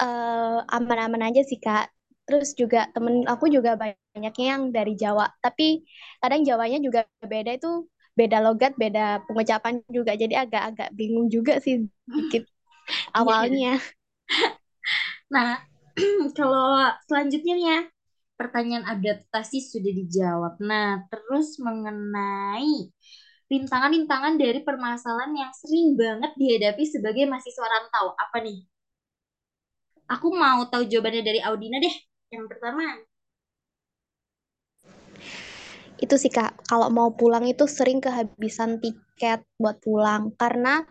eh, 0.00 0.58
aman-aman 0.76 1.22
aja 1.30 1.42
sih, 1.46 1.58
Kak. 1.60 1.90
Terus 2.26 2.54
juga 2.54 2.86
temen 2.94 3.26
aku 3.26 3.50
juga 3.50 3.74
banyaknya 3.74 4.46
yang 4.56 4.62
dari 4.70 4.94
Jawa. 4.94 5.26
Tapi 5.42 5.82
kadang 6.22 6.42
Jawanya 6.46 6.78
juga 6.82 7.00
beda 7.22 7.50
itu 7.58 7.86
beda 8.18 8.38
logat, 8.44 8.72
beda 8.78 9.22
pengucapan 9.26 9.82
juga. 9.90 10.12
Jadi 10.18 10.34
agak-agak 10.38 10.88
bingung 10.98 11.26
juga 11.32 11.58
sih 11.62 11.86
dikit 12.06 12.46
Iya. 13.20 13.50
awalnya. 13.50 13.78
Nah, 15.30 15.62
kalau 16.38 16.90
selanjutnya 17.06 17.52
nih 17.58 17.66
ya, 17.70 17.78
pertanyaan 18.40 18.88
adaptasi 18.88 19.60
sudah 19.60 19.92
dijawab. 19.92 20.56
Nah, 20.64 21.04
terus 21.12 21.60
mengenai 21.60 22.88
rintangan-rintangan 23.52 24.40
dari 24.40 24.64
permasalahan 24.64 25.36
yang 25.36 25.52
sering 25.52 25.92
banget 26.00 26.32
dihadapi 26.40 26.84
sebagai 26.88 27.28
mahasiswa 27.28 27.66
rantau. 27.68 28.16
Apa 28.16 28.40
nih? 28.40 28.64
Aku 30.08 30.32
mau 30.32 30.64
tahu 30.72 30.88
jawabannya 30.88 31.20
dari 31.20 31.40
Audina 31.44 31.76
deh. 31.76 31.92
Yang 32.32 32.56
pertama, 32.56 32.82
Itu 36.00 36.16
sih 36.16 36.32
Kak, 36.32 36.64
kalau 36.64 36.88
mau 36.88 37.12
pulang 37.12 37.44
itu 37.44 37.68
sering 37.68 38.00
kehabisan 38.00 38.80
tiket 38.80 39.44
buat 39.60 39.84
pulang 39.84 40.32
karena 40.40 40.88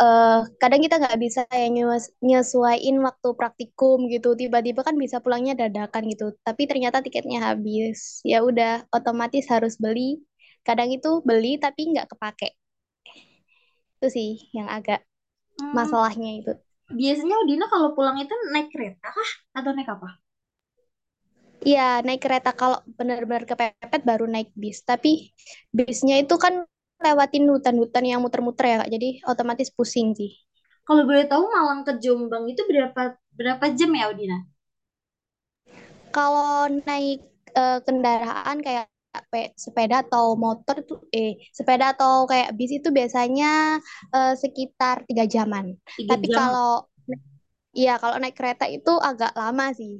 eh, 0.00 0.38
kadang 0.60 0.80
kita 0.84 0.94
nggak 1.00 1.18
bisa 1.24 1.40
ya 1.52 1.66
nyes- 1.76 2.12
nyesuaiin 2.24 2.96
waktu 3.06 3.28
praktikum 3.38 3.98
gitu. 4.12 4.28
Tiba-tiba 4.40 4.80
kan 4.86 4.96
bisa 5.04 5.16
pulangnya 5.24 5.54
dadakan 5.62 6.02
gitu, 6.12 6.24
tapi 6.46 6.62
ternyata 6.70 6.98
tiketnya 7.04 7.38
habis. 7.52 8.20
Ya 8.26 8.38
udah, 8.48 8.84
otomatis 8.96 9.44
harus 9.52 9.74
beli. 9.84 10.22
Kadang 10.66 10.88
itu 10.96 11.08
beli 11.28 11.58
tapi 11.64 11.80
nggak 11.92 12.06
kepake. 12.12 12.48
Itu 13.96 14.06
sih 14.16 14.30
yang 14.56 14.68
agak 14.76 15.00
hmm, 15.58 15.78
masalahnya 15.78 16.30
itu. 16.40 16.52
biasanya 16.98 17.34
Audina 17.40 17.66
kalau 17.72 17.88
pulang 17.96 18.16
itu 18.24 18.34
naik 18.52 18.68
kereta 18.74 19.08
kah? 19.16 19.30
Atau 19.58 19.70
naik 19.76 19.90
apa? 19.94 20.08
Iya, 21.68 21.82
naik 22.06 22.20
kereta 22.24 22.50
kalau 22.60 22.78
benar-benar 22.98 23.44
kepepet 23.50 24.02
baru 24.10 24.24
naik 24.26 24.50
bis. 24.62 24.78
Tapi 24.90 25.30
bisnya 25.78 26.14
itu 26.22 26.34
kan 26.44 26.54
lewatin 27.06 27.44
hutan-hutan 27.52 28.04
yang 28.10 28.20
muter-muter 28.24 28.64
ya, 28.70 28.76
Kak. 28.84 28.90
Jadi 28.94 29.08
otomatis 29.32 29.68
pusing 29.76 30.08
sih. 30.18 30.30
Kalau 30.86 31.02
boleh 31.08 31.24
tahu 31.32 31.44
Malang 31.54 31.80
ke 31.86 31.92
Jombang 32.02 32.44
itu 32.52 32.62
berapa 32.70 33.02
berapa 33.38 33.64
jam 33.78 33.90
ya 33.98 34.04
Audina? 34.08 34.38
Kalau 36.12 36.68
naik 36.86 37.18
eh, 37.56 37.78
kendaraan 37.86 38.58
kayak 38.60 38.86
pe- 39.32 39.52
sepeda 39.56 40.00
atau 40.04 40.36
motor 40.40 40.76
tuh 40.88 40.98
eh 41.12 41.36
sepeda 41.52 41.92
atau 41.92 42.24
kayak 42.30 42.56
bis 42.56 42.72
itu 42.80 42.88
biasanya 42.92 43.80
eh, 44.14 44.32
sekitar 44.42 45.04
tiga 45.08 45.24
jaman. 45.28 45.76
Tiga 45.96 46.16
Tapi 46.16 46.26
jam. 46.26 46.36
kalau 46.36 46.88
iya 47.78 47.92
kalau 48.02 48.16
naik 48.20 48.36
kereta 48.38 48.64
itu 48.76 48.90
agak 49.08 49.32
lama 49.40 49.66
sih. 49.80 49.92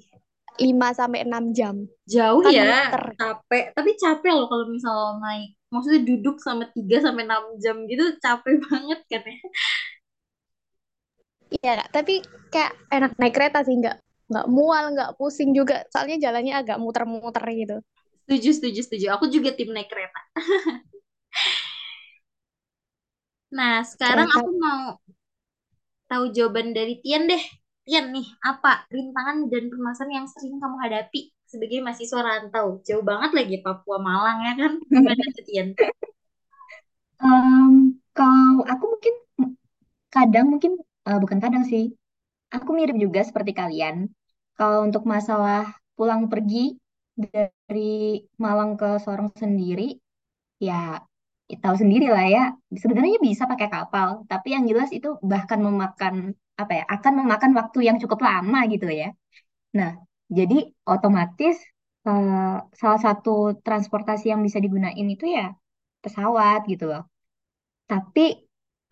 5 0.65 0.89
sampai 0.99 1.21
6 1.29 1.45
jam. 1.59 1.77
Jauh 2.13 2.45
Kan 2.45 2.57
ya, 2.57 2.65
muter. 2.67 3.05
capek. 3.19 3.65
Tapi 3.77 3.91
capek 4.03 4.31
loh 4.37 4.47
kalau 4.51 4.67
misal 4.75 4.97
naik. 5.25 5.49
Maksudnya 5.73 6.03
duduk 6.05 6.37
sama 6.45 6.69
3 6.69 7.01
sampai 7.01 7.25
6 7.25 7.45
jam 7.65 7.77
gitu 7.89 8.05
capek 8.21 8.57
banget 8.69 9.01
kan 9.09 9.23
ya. 9.25 9.37
Iya, 11.53 11.73
Kak. 11.85 11.89
Tapi 11.93 12.15
kayak 12.53 12.73
enak 12.93 13.13
naik 13.21 13.35
kereta 13.37 13.59
sih, 13.65 13.77
nggak 13.77 13.97
nggak 14.33 14.47
mual, 14.49 14.85
nggak 14.97 15.11
pusing 15.21 15.53
juga. 15.53 15.85
Soalnya 15.93 16.17
jalannya 16.29 16.55
agak 16.57 16.77
muter-muter 16.81 17.45
gitu. 17.53 17.77
Setuju, 18.25 18.49
setuju, 18.57 18.81
setuju. 18.85 19.07
Aku 19.17 19.29
juga 19.29 19.53
tim 19.53 19.73
naik 19.73 19.89
kereta. 19.89 20.21
Nah, 23.53 23.85
sekarang 23.85 24.33
aku 24.33 24.49
mau 24.57 24.97
tahu 26.09 26.25
jawaban 26.33 26.73
dari 26.77 27.01
Tian 27.05 27.29
deh. 27.29 27.43
Tian 27.85 28.15
nih, 28.15 28.27
apa 28.47 28.87
rintangan 28.95 29.51
dan 29.53 29.67
permasalahan 29.69 30.15
yang 30.23 30.27
sering 30.31 30.57
kamu 30.63 30.77
hadapi 30.87 31.32
sebagai 31.53 31.79
mahasiswa 31.85 32.21
rantau? 32.29 32.67
Jauh 32.87 33.05
banget 33.11 33.31
lagi 33.39 33.55
Papua 33.65 33.97
Malang 34.09 34.39
ya 34.47 34.53
kan? 34.61 34.73
Gimana 34.93 35.23
tuh 35.37 35.45
Tian? 35.49 35.69
Em, 37.23 37.73
kalau 38.17 38.61
aku 38.73 38.85
mungkin 38.93 39.15
kadang 40.15 40.47
mungkin 40.53 40.73
eh, 41.09 41.19
bukan 41.23 41.39
kadang 41.45 41.65
sih. 41.73 41.85
Aku 42.57 42.71
mirip 42.79 42.97
juga 43.05 43.21
seperti 43.29 43.53
kalian. 43.61 43.97
Kalau 44.59 44.79
untuk 44.89 45.05
masalah 45.15 45.63
pulang 45.97 46.29
pergi 46.33 46.77
dari 47.17 48.23
Malang 48.45 48.73
ke 48.81 48.89
Sorong 49.05 49.31
sendiri, 49.37 49.97
ya 50.67 51.01
ya 51.51 51.57
tahu 51.65 51.77
sendiri 51.83 52.07
lah 52.15 52.27
ya. 52.37 52.45
Sebenarnya 52.83 53.19
bisa 53.29 53.45
pakai 53.53 53.69
kapal, 53.75 54.09
tapi 54.31 54.49
yang 54.57 54.65
jelas 54.71 54.91
itu 54.97 55.09
bahkan 55.33 55.61
memakan 55.67 56.15
apa 56.61 56.73
ya, 56.79 56.85
akan 56.95 57.13
memakan 57.25 57.53
waktu 57.59 57.79
yang 57.89 57.97
cukup 58.03 58.21
lama 58.29 58.61
gitu 58.73 58.89
ya. 58.93 59.09
Nah, 59.79 59.91
jadi 60.39 60.57
otomatis 60.95 61.57
eh, 62.09 62.57
salah 62.81 63.01
satu 63.07 63.31
transportasi 63.67 64.25
yang 64.33 64.41
bisa 64.47 64.59
digunain 64.65 65.07
itu 65.15 65.25
ya 65.39 65.53
pesawat 66.05 66.61
gitu 66.73 66.85
loh. 66.93 67.03
Tapi 67.91 68.25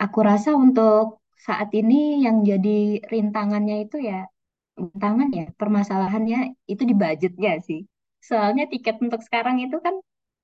aku 0.04 0.18
rasa 0.30 0.50
untuk 0.64 1.22
saat 1.46 1.68
ini 1.80 2.24
yang 2.24 2.36
jadi 2.50 3.00
rintangannya 3.12 3.76
itu 3.88 3.96
ya, 4.10 4.28
rintangan 4.78 5.28
ya, 5.38 5.44
permasalahannya 5.60 6.38
itu 6.72 6.82
di 6.90 6.94
budgetnya 7.00 7.52
sih. 7.68 7.80
Soalnya 8.28 8.64
tiket 8.72 8.96
untuk 9.04 9.20
sekarang 9.26 9.56
itu 9.64 9.76
kan 9.86 9.94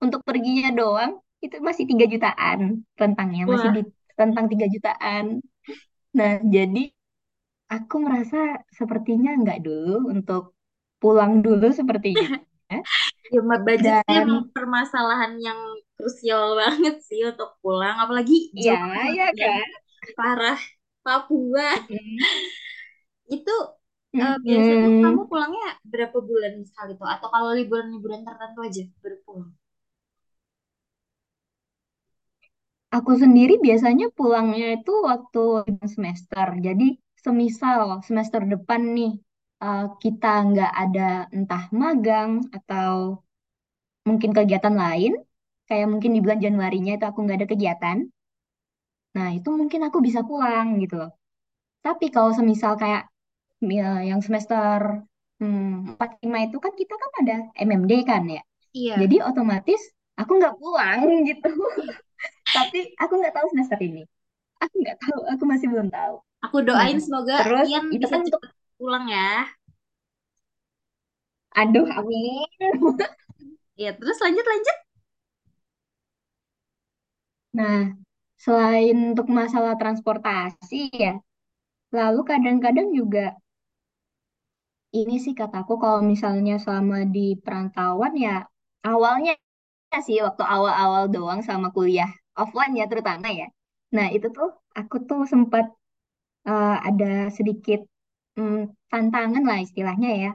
untuk 0.05 0.21
perginya 0.29 0.71
doang 0.81 1.12
itu 1.45 1.57
masih 1.69 1.85
tiga 1.91 2.07
jutaan 2.12 2.61
rentangnya, 3.00 3.45
masih 3.53 3.69
Wah, 3.69 3.76
di 3.76 3.81
rentang 4.21 4.47
tiga 4.53 4.67
jutaan. 4.75 5.25
Nah, 6.19 6.33
jadi 6.57 6.83
aku 7.71 7.97
merasa 8.07 8.38
sepertinya 8.79 9.31
enggak 9.38 9.59
dulu 9.67 10.11
untuk 10.15 10.55
pulang 11.06 11.32
dulu 11.46 11.66
sepertinya. 11.78 12.28
ya 13.32 13.40
ma- 13.48 13.62
budget 13.66 13.96
Dan 14.06 14.28
permasalahan 14.54 15.32
yang 15.42 15.60
krusial 15.98 16.54
banget 16.60 16.94
sih 17.08 17.20
untuk 17.30 17.58
pulang. 17.62 17.96
Apalagi 18.02 18.52
ya, 18.54 18.76
ya 19.10 19.28
kan. 19.38 19.68
Parah. 20.16 20.58
Papua. 21.04 21.86
Mm-mm. 21.90 22.26
Itu 23.36 23.54
eh, 24.22 24.36
biasanya 24.46 24.88
kamu 25.02 25.20
Mm-mm. 25.20 25.30
pulangnya 25.30 25.66
berapa 25.92 26.18
bulan 26.30 26.54
sekali 26.68 26.90
tuh? 27.00 27.08
Atau 27.14 27.28
kalau 27.34 27.50
liburan-liburan 27.58 28.22
tertentu 28.28 28.58
aja 28.68 28.82
baru 29.02 29.16
pulang? 29.26 29.50
Aku 32.96 33.12
sendiri 33.22 33.54
biasanya 33.66 34.06
pulangnya 34.18 34.66
itu 34.76 34.92
waktu 35.10 35.40
libur 35.66 35.88
semester. 35.96 36.46
Jadi 36.66 36.86
semisal 37.25 37.80
semester 38.06 38.40
depan 38.52 38.80
nih 38.96 39.10
eh, 39.64 39.86
kita 40.02 40.28
nggak 40.50 40.72
ada 40.82 41.08
entah 41.36 41.64
magang 41.80 42.30
atau 42.56 43.22
mungkin 44.08 44.30
kegiatan 44.36 44.75
lain, 44.82 45.12
kayak 45.68 45.86
mungkin 45.92 46.10
di 46.14 46.20
bulan 46.25 46.40
Januarinya 46.44 46.92
itu 46.96 47.04
aku 47.10 47.18
nggak 47.26 47.38
ada 47.42 47.48
kegiatan, 47.52 47.96
nah 49.16 49.28
itu 49.34 49.48
mungkin 49.50 49.80
aku 49.88 49.98
bisa 50.06 50.20
pulang 50.22 50.78
gitu 50.82 50.94
loh. 51.00 51.10
Tapi 51.86 52.06
kalau 52.14 52.30
semisal 52.34 52.75
kayak 52.76 53.08
ya, 53.62 54.02
yang 54.04 54.20
semester 54.20 55.02
hmm, 55.40 55.96
4 55.96 56.10
5 56.22 56.38
itu 56.46 56.58
kan 56.60 56.72
kita 56.76 56.94
kan 56.94 57.10
ada 57.25 57.36
MMD 57.56 57.92
kan 58.04 58.22
ya. 58.28 58.42
Iya. 58.76 58.94
Jadi 59.04 59.16
otomatis 59.25 59.80
aku 60.20 60.32
nggak 60.38 60.56
pulang 60.60 61.00
gitu. 61.28 61.50
Tapi 62.52 62.78
aku 62.98 63.12
nggak 63.20 63.34
tahu 63.34 63.46
semester 63.54 63.78
ini. 63.80 64.02
Aku 64.60 64.75
nggak 64.80 64.98
tahu, 65.00 65.18
aku 65.32 65.44
masih 65.44 65.66
belum 65.68 65.88
tahu. 65.92 66.14
Aku 66.44 66.56
doain 66.64 66.96
Nah, 66.96 67.02
semoga 67.02 67.36
terus 67.42 67.66
Ian 67.68 67.84
itu 67.88 68.04
bisa 68.04 68.14
kan 68.16 68.20
untuk 68.25 68.40
cepet 68.40 68.52
pulang 68.78 69.06
ya. 69.14 69.23
aduh 71.61 71.87
amin. 71.99 72.47
Ya, 73.83 73.90
terus 73.99 74.18
lanjut 74.25 74.47
lanjut. 74.47 74.76
Nah, 77.59 77.80
selain 78.45 78.97
untuk 79.14 79.26
masalah 79.38 79.75
transportasi 79.80 80.80
ya, 81.02 81.12
lalu 81.99 82.21
kadang-kadang 82.30 82.88
juga 82.99 83.25
ini 85.00 85.14
sih 85.25 85.35
kataku 85.40 85.73
kalau 85.83 86.00
misalnya 86.12 86.54
selama 86.64 86.97
di 87.14 87.26
perantauan 87.45 88.12
ya 88.26 88.37
awalnya 88.90 89.33
sih 90.06 90.18
waktu 90.26 90.42
awal-awal 90.54 91.04
doang 91.14 91.40
sama 91.49 91.68
kuliah 91.76 92.11
offline 92.42 92.75
ya 92.80 92.85
terutama 92.90 93.28
ya. 93.40 93.47
Nah, 93.97 94.06
itu 94.16 94.26
tuh 94.37 94.49
aku 94.80 94.97
tuh 95.09 95.21
sempat 95.33 95.64
eh, 96.50 96.76
ada 96.88 97.06
sedikit 97.37 97.80
mm, 98.38 98.57
tantangan 98.90 99.43
lah 99.49 99.59
istilahnya 99.66 100.09
ya. 100.23 100.31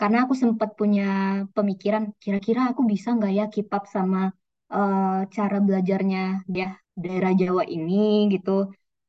Karena 0.00 0.18
aku 0.24 0.34
sempat 0.42 0.70
punya 0.80 1.02
pemikiran, 1.56 2.04
kira-kira 2.22 2.60
aku 2.70 2.82
bisa 2.92 3.08
nggak 3.16 3.32
ya 3.38 3.44
keep 3.54 3.68
up 3.76 3.84
sama 3.96 4.18
eh, 4.74 5.18
cara 5.36 5.56
belajarnya 5.66 6.18
dia 6.54 6.66
daerah 7.02 7.32
Jawa 7.40 7.62
ini 7.76 7.94
gitu. 8.34 8.50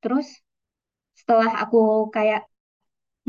Terus 0.02 0.28
setelah 1.20 1.50
aku 1.64 1.78
kayak 2.16 2.42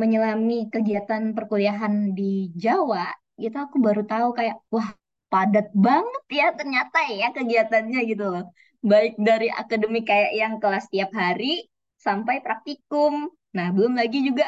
menyelami 0.01 0.55
kegiatan 0.75 1.23
perkuliahan 1.37 1.95
di 2.19 2.51
Jawa, 2.65 3.05
itu 3.45 3.57
aku 3.65 3.77
baru 3.87 4.03
tahu 4.13 4.29
kayak, 4.39 4.57
wah 4.75 4.91
padat 5.33 5.67
banget 5.87 6.25
ya 6.41 6.47
ternyata 6.59 6.99
ya 7.21 7.29
kegiatannya 7.37 7.99
gitu 8.11 8.25
loh. 8.35 8.45
Baik 8.91 9.15
dari 9.29 9.49
akademik 9.63 10.05
kayak 10.11 10.33
yang 10.41 10.55
kelas 10.63 10.85
tiap 10.93 11.11
hari 11.23 11.69
sampai 12.07 12.37
praktikum. 12.47 13.29
Nah, 13.57 13.67
belum 13.77 13.95
lagi 14.01 14.19
juga 14.29 14.45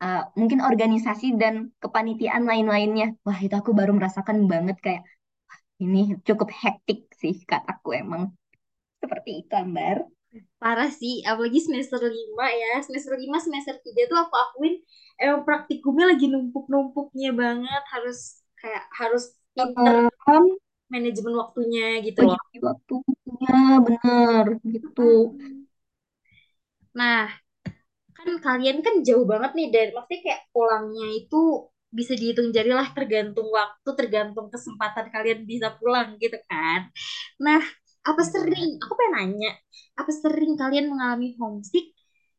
uh, 0.00 0.22
mungkin 0.34 0.64
organisasi 0.64 1.36
dan 1.36 1.70
kepanitiaan 1.78 2.48
lain-lainnya. 2.48 3.14
Wah, 3.22 3.38
itu 3.38 3.54
aku 3.54 3.76
baru 3.76 3.92
merasakan 3.94 4.48
banget 4.48 4.76
kayak 4.80 5.02
ini 5.80 6.16
cukup 6.24 6.52
hektik 6.52 7.08
sih 7.16 7.40
kataku 7.44 7.96
emang. 7.96 8.32
Seperti 9.00 9.44
itu, 9.44 9.52
Ambar. 9.56 10.04
Parah 10.60 10.92
sih, 10.92 11.24
apalagi 11.24 11.58
semester 11.58 11.98
5 11.98 12.46
ya. 12.52 12.84
Semester 12.84 13.16
5, 13.16 13.38
semester 13.40 13.74
3 13.80 14.06
tuh 14.06 14.18
aku 14.20 14.34
akuin 14.36 14.74
emang 15.16 15.42
praktikumnya 15.42 16.12
lagi 16.12 16.28
numpuk-numpuknya 16.28 17.32
banget. 17.32 17.82
Harus 17.92 18.44
kayak 18.60 18.84
harus 18.92 19.32
pinter 19.56 20.12
Um, 20.30 20.46
manajemen 20.92 21.34
waktunya 21.34 21.98
gitu 22.06 22.22
loh. 22.22 22.38
waktunya 22.60 23.58
bener 23.82 24.44
gitu. 24.62 25.34
Nah, 26.94 27.30
kan 28.22 28.30
kalian 28.46 28.78
kan 28.86 28.94
jauh 29.06 29.24
banget 29.32 29.50
nih 29.58 29.68
dan 29.74 29.86
maksudnya 29.96 30.20
kayak 30.26 30.40
pulangnya 30.54 31.06
itu 31.20 31.36
bisa 31.90 32.12
dihitung 32.14 32.48
jari 32.54 32.70
lah 32.70 32.88
tergantung 32.94 33.48
waktu, 33.50 33.88
tergantung 33.98 34.46
kesempatan 34.54 35.06
kalian 35.10 35.40
bisa 35.50 35.74
pulang 35.78 36.14
gitu 36.22 36.38
kan. 36.46 36.86
Nah, 37.42 37.60
apa 38.06 38.22
sering, 38.24 38.78
aku 38.82 38.92
pengen 38.98 39.14
nanya, 39.18 39.50
apa 39.98 40.12
sering 40.14 40.52
kalian 40.54 40.86
mengalami 40.92 41.34
homesick 41.40 41.92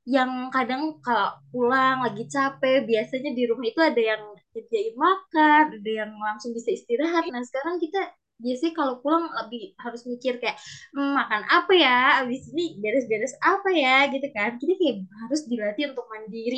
yang 0.08 0.50
kadang 0.56 0.98
kalau 1.06 1.38
pulang 1.54 2.02
lagi 2.06 2.26
capek, 2.26 2.88
biasanya 2.90 3.32
di 3.38 3.44
rumah 3.50 3.66
itu 3.70 3.82
ada 3.84 4.02
yang 4.02 4.24
nyediain 4.56 4.96
makan, 4.98 5.64
ada 5.78 5.92
yang 6.02 6.12
langsung 6.18 6.52
bisa 6.58 6.70
istirahat. 6.74 7.24
Nah, 7.30 7.44
sekarang 7.46 7.78
kita 7.84 8.02
biasanya 8.44 8.74
kalau 8.80 8.94
pulang 9.04 9.26
lebih 9.40 9.62
harus 9.84 10.02
mikir 10.12 10.34
kayak 10.42 10.58
"Hmm, 10.94 11.12
makan 11.20 11.42
apa 11.56 11.72
ya, 11.84 11.92
abis 12.26 12.42
ini 12.54 12.64
beres-beres 12.82 13.34
apa 13.42 13.70
ya 13.74 14.10
gitu 14.14 14.28
kan. 14.36 14.50
Jadi 14.62 14.74
kayak 14.80 14.96
harus 15.26 15.42
dilatih 15.52 15.84
untuk 15.94 16.06
mandiri, 16.14 16.58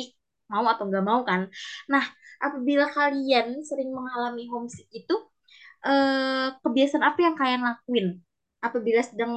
mau 0.52 0.64
atau 0.72 0.84
nggak 0.88 1.04
mau 1.10 1.20
kan. 1.28 1.40
Nah, 1.92 2.04
apabila 2.44 2.86
kalian 2.96 3.46
sering 3.68 3.90
mengalami 3.96 4.42
homesick 4.52 4.88
itu, 4.92 5.14
eh, 5.86 6.46
kebiasaan 6.64 7.04
apa 7.10 7.18
yang 7.26 7.34
kalian 7.40 7.62
lakuin 7.68 8.06
apabila 8.66 9.00
sedang 9.04 9.32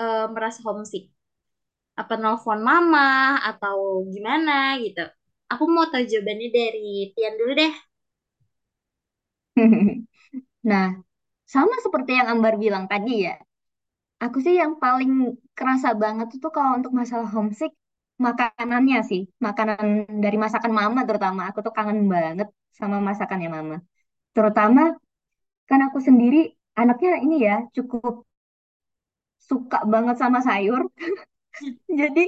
eh, 0.00 0.26
merasa 0.34 0.60
homesick? 0.66 1.04
Apa 2.00 2.14
nelfon 2.22 2.60
mama 2.70 3.38
atau 3.50 3.78
gimana 4.14 4.52
gitu? 4.84 5.04
Aku 5.52 5.64
mau 5.74 5.86
tahu 5.92 6.04
jawabannya 6.10 6.48
dari 6.58 7.12
Tian 7.14 7.34
dulu 7.40 7.52
deh. 7.60 7.72
Nah, 10.64 11.02
sama 11.54 11.74
seperti 11.84 12.10
yang 12.18 12.28
Ambar 12.32 12.54
bilang 12.64 12.84
tadi 12.92 13.26
ya. 13.26 13.34
Aku 14.24 14.38
sih 14.44 14.54
yang 14.62 14.72
paling 14.84 15.12
kerasa 15.58 15.88
banget 16.02 16.28
itu 16.36 16.48
kalau 16.56 16.70
untuk 16.78 16.92
masalah 17.00 17.28
homesick, 17.34 17.72
makanannya 18.26 18.98
sih. 19.10 19.22
Makanan 19.46 20.06
dari 20.24 20.36
masakan 20.44 20.72
mama 20.80 21.00
terutama. 21.08 21.40
Aku 21.50 21.58
tuh 21.66 21.72
kangen 21.76 22.00
banget 22.14 22.48
sama 22.78 22.96
masakannya 23.08 23.48
mama. 23.56 23.76
Terutama 24.36 24.82
kan 25.68 25.80
aku 25.86 25.98
sendiri 26.08 26.52
anaknya 26.80 27.10
ini 27.24 27.36
ya 27.48 27.56
cukup 27.76 28.14
suka 29.48 29.78
banget 29.92 30.16
sama 30.22 30.38
sayur. 30.46 30.82
Jadi 32.00 32.24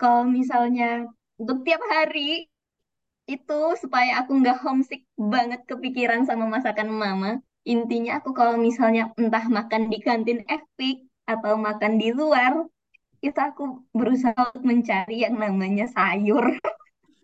kalau 0.00 0.22
misalnya 0.26 1.06
untuk 1.40 1.62
tiap 1.66 1.82
hari 1.94 2.50
itu 3.24 3.60
supaya 3.82 4.20
aku 4.20 4.30
nggak 4.40 4.60
homesick 4.64 5.02
banget 5.16 5.60
kepikiran 5.70 6.22
sama 6.28 6.44
masakan 6.54 6.88
mama. 6.92 7.30
Intinya 7.64 8.20
aku 8.20 8.36
kalau 8.36 8.60
misalnya 8.60 9.08
entah 9.16 9.44
makan 9.48 9.88
di 9.88 9.98
kantin 10.04 10.44
Epic 10.44 11.08
atau 11.24 11.56
makan 11.56 11.96
di 11.96 12.12
luar, 12.12 12.52
itu 13.24 13.40
aku 13.40 13.88
berusaha 13.96 14.36
untuk 14.52 14.64
mencari 14.68 15.24
yang 15.24 15.40
namanya 15.40 15.88
sayur. 15.88 16.44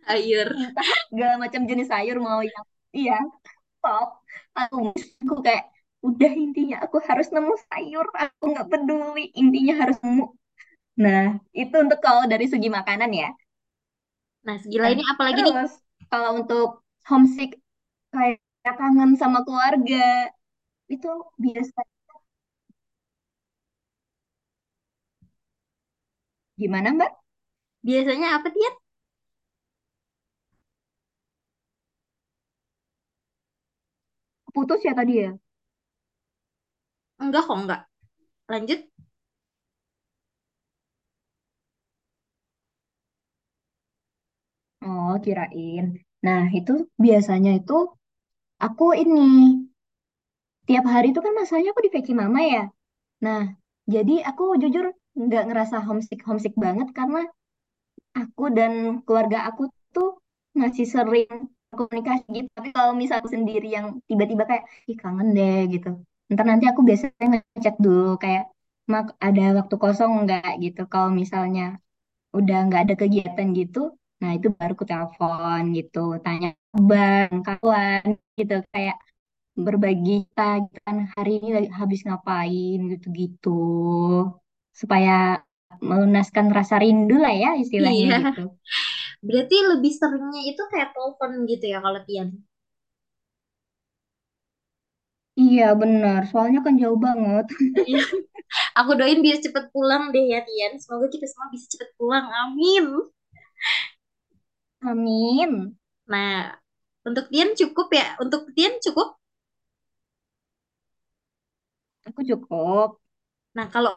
Sayur. 0.08 0.48
Entah 0.72 0.88
segala 1.12 1.34
macam 1.36 1.60
jenis 1.68 1.88
sayur 1.92 2.16
mau 2.24 2.40
yang 2.40 2.64
iya 2.96 3.20
top. 3.84 4.08
Aku, 4.56 4.96
aku 4.96 5.34
kayak 5.44 5.68
udah 6.00 6.32
intinya 6.32 6.80
aku 6.80 6.96
harus 7.04 7.28
nemu 7.28 7.54
sayur. 7.68 8.06
Aku 8.16 8.44
nggak 8.56 8.68
peduli 8.72 9.28
intinya 9.36 9.74
harus 9.84 10.00
nemu. 10.00 10.24
Nah 11.04 11.36
itu 11.52 11.74
untuk 11.76 12.00
kalau 12.00 12.24
dari 12.24 12.48
segi 12.48 12.72
makanan 12.72 13.12
ya. 13.12 13.28
Nah, 14.40 14.56
segi 14.56 14.80
Nah 14.80 14.88
lainnya 14.88 15.06
apa 15.12 15.22
lagi 15.28 15.40
nih? 15.44 15.54
kalau 16.08 16.30
untuk 16.40 16.68
homesick 17.04 17.60
kayak 18.08 18.40
kangen 18.78 19.10
sama 19.20 19.38
keluarga 19.46 19.96
itu 20.94 21.08
biasa 21.44 21.78
gimana 26.60 26.88
Mbak? 26.96 27.10
Biasanya 27.88 28.28
apa 28.38 28.48
Tian? 28.54 28.74
Putus 34.54 34.80
ya 34.86 34.92
tadi 34.98 35.12
ya? 35.22 35.30
Enggak 37.22 37.42
kok, 37.46 37.56
enggak. 37.60 37.80
Lanjut. 38.52 38.80
Oh 44.86 45.12
kirain. 45.24 45.84
Nah 46.26 46.42
itu 46.58 46.72
biasanya 47.04 47.50
itu 47.58 47.74
aku 48.66 48.86
ini 49.02 49.20
tiap 50.68 50.84
hari 50.92 51.10
itu 51.12 51.20
kan 51.24 51.32
masanya 51.40 51.68
aku 51.72 51.80
di 51.86 51.90
Veki 51.94 52.12
Mama 52.14 52.40
ya. 52.44 52.64
Nah 53.24 53.42
jadi 53.94 54.14
aku 54.30 54.42
jujur 54.62 54.84
nggak 55.18 55.44
ngerasa 55.50 55.76
homesick 55.86 56.20
homesick 56.28 56.54
banget 56.54 56.88
karena 56.98 57.26
aku 58.20 58.44
dan 58.56 58.72
keluarga 59.06 59.38
aku 59.48 59.62
tuh 59.94 60.08
masih 60.54 60.86
sering 60.94 61.30
komunikasi 61.74 62.26
gitu. 62.36 62.48
Tapi 62.56 62.68
kalau 62.76 62.92
misal 63.02 63.20
sendiri 63.26 63.68
yang 63.70 63.86
tiba-tiba 64.10 64.44
kayak, 64.50 64.64
ih 64.90 64.98
kangen 64.98 65.28
deh 65.38 65.60
gitu. 65.70 65.88
Ntar 66.32 66.44
nanti 66.50 66.64
aku 66.70 66.82
biasanya 66.88 67.26
ngechat 67.30 67.76
dulu 67.78 68.18
kayak, 68.22 68.50
mak 68.90 69.14
ada 69.22 69.42
waktu 69.58 69.74
kosong 69.82 70.10
nggak 70.26 70.50
gitu. 70.64 70.82
Kalau 70.92 71.10
misalnya 71.14 71.78
udah 72.38 72.58
nggak 72.66 72.82
ada 72.90 72.94
kegiatan 72.98 73.48
gitu, 73.58 73.80
nah 74.20 74.30
itu 74.36 74.48
baru 74.58 74.72
ku 74.80 74.84
telepon 74.90 75.62
gitu, 75.76 75.98
tanya 76.24 76.48
bang, 76.90 77.30
kawan 77.46 78.04
gitu 78.38 78.54
kayak 78.74 78.96
berbagi 79.66 80.12
kita 80.26 80.42
gitu 80.66 80.78
kan 80.86 80.96
hari 81.16 81.30
ini 81.42 81.48
habis 81.80 82.00
ngapain 82.06 82.78
gitu-gitu 82.92 83.48
supaya 84.80 85.42
melunaskan 85.88 86.46
rasa 86.58 86.74
rindu 86.82 87.14
lah 87.24 87.34
ya 87.42 87.50
istilahnya 87.62 88.06
Iya. 88.06 88.16
gitu. 88.20 88.40
Berarti 89.26 89.56
lebih 89.72 89.92
seringnya 90.00 90.42
itu 90.50 90.62
kayak 90.72 90.90
telepon 90.96 91.30
gitu 91.50 91.64
ya 91.72 91.78
kalau 91.84 92.00
Tian. 92.08 92.28
Iya 95.42 95.64
benar, 95.80 96.20
soalnya 96.30 96.58
kan 96.66 96.74
jauh 96.82 96.98
banget. 97.06 97.44
Iya. 97.88 98.02
Aku 98.80 98.90
doain 98.98 99.20
biar 99.24 99.38
cepet 99.44 99.64
pulang 99.74 100.02
deh 100.14 100.24
ya 100.32 100.40
Tian. 100.48 100.72
Semoga 100.82 101.06
kita 101.14 101.26
semua 101.30 101.48
bisa 101.54 101.66
cepet 101.74 101.90
pulang. 101.98 102.26
Amin. 102.42 102.84
Amin. 104.88 105.50
Nah, 106.12 106.56
untuk 107.08 107.24
Tian 107.32 107.50
cukup 107.60 107.88
ya. 107.98 108.06
Untuk 108.22 108.40
Tian 108.56 108.76
cukup. 108.84 109.08
Aku 112.08 112.20
cukup. 112.30 112.88
Nah, 113.56 113.66
kalau 113.74 113.92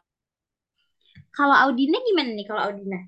kalau 1.37 1.55
Audina 1.63 1.97
gimana 2.07 2.29
nih 2.37 2.45
kalau 2.49 2.61
Audina? 2.67 2.99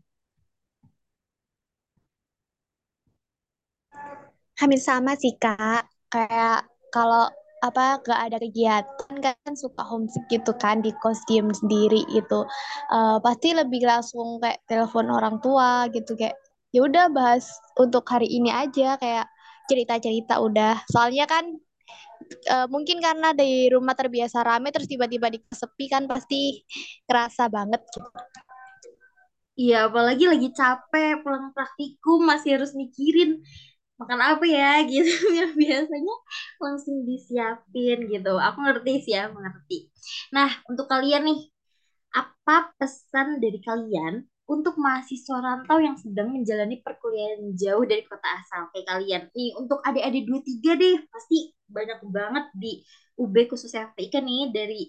Hampir 4.60 4.80
sama 4.80 5.14
sih 5.20 5.34
Kak. 5.40 5.88
Kayak 6.12 6.68
kalau 6.94 7.28
apa 7.66 7.98
gak 8.06 8.20
ada 8.30 8.38
kegiatan 8.38 9.16
kan 9.26 9.54
suka 9.58 9.82
homesick 9.90 10.22
gitu 10.30 10.54
kan 10.62 10.86
di 10.86 10.94
kos 11.02 11.18
diem 11.26 11.50
sendiri 11.50 12.06
itu 12.14 12.40
Eh, 12.94 13.18
pasti 13.26 13.48
lebih 13.58 13.82
langsung 13.90 14.38
kayak 14.44 14.62
telepon 14.70 15.08
orang 15.10 15.36
tua 15.42 15.90
gitu 15.96 16.14
kayak 16.20 16.38
ya 16.76 16.84
udah 16.84 17.08
bahas 17.08 17.48
untuk 17.80 18.04
hari 18.12 18.28
ini 18.28 18.52
aja 18.52 19.00
kayak 19.00 19.32
cerita-cerita 19.72 20.44
udah 20.44 20.84
soalnya 20.92 21.24
kan 21.24 21.48
eh, 22.52 22.68
mungkin 22.68 23.00
karena 23.00 23.32
di 23.32 23.72
rumah 23.72 23.96
terbiasa 23.96 24.44
rame 24.44 24.76
terus 24.76 24.92
tiba-tiba 24.92 25.32
disepi 25.32 25.86
kan 25.88 26.04
pasti 26.12 26.68
kerasa 27.08 27.48
banget 27.48 27.80
gitu. 27.96 28.04
Iya, 29.56 29.88
apalagi 29.88 30.28
lagi 30.28 30.52
capek 30.52 31.24
pulang 31.24 31.56
praktikum 31.56 32.28
masih 32.28 32.60
harus 32.60 32.76
mikirin 32.76 33.40
makan 33.96 34.20
apa 34.20 34.44
ya 34.44 34.84
gitu. 34.92 35.32
Yang 35.32 35.52
biasanya 35.56 36.16
langsung 36.60 37.08
disiapin 37.08 37.98
gitu. 38.12 38.36
Aku 38.36 38.58
ngerti 38.60 38.92
sih 39.08 39.14
ya, 39.16 39.32
mengerti. 39.32 39.88
Nah, 40.36 40.52
untuk 40.68 40.92
kalian 40.92 41.24
nih, 41.32 41.40
apa 42.12 42.76
pesan 42.76 43.40
dari 43.40 43.60
kalian 43.64 44.28
untuk 44.46 44.78
mahasiswa 44.78 45.38
rantau 45.42 45.82
yang 45.82 45.98
sedang 45.98 46.30
menjalani 46.30 46.78
perkuliahan 46.86 47.54
jauh 47.58 47.82
dari 47.86 48.06
kota 48.06 48.28
asal 48.42 48.70
kayak 48.70 48.86
kalian? 48.86 49.22
Nih, 49.34 49.58
untuk 49.58 49.82
adik-adik 49.82 50.24
dua 50.30 50.40
tiga 50.46 50.72
deh, 50.78 51.02
pasti 51.10 51.50
banyak 51.66 52.00
banget 52.14 52.46
di 52.54 52.72
UB 53.18 53.36
khususnya 53.50 53.90
FPIK 53.96 54.22
nih 54.22 54.54
dari 54.54 54.82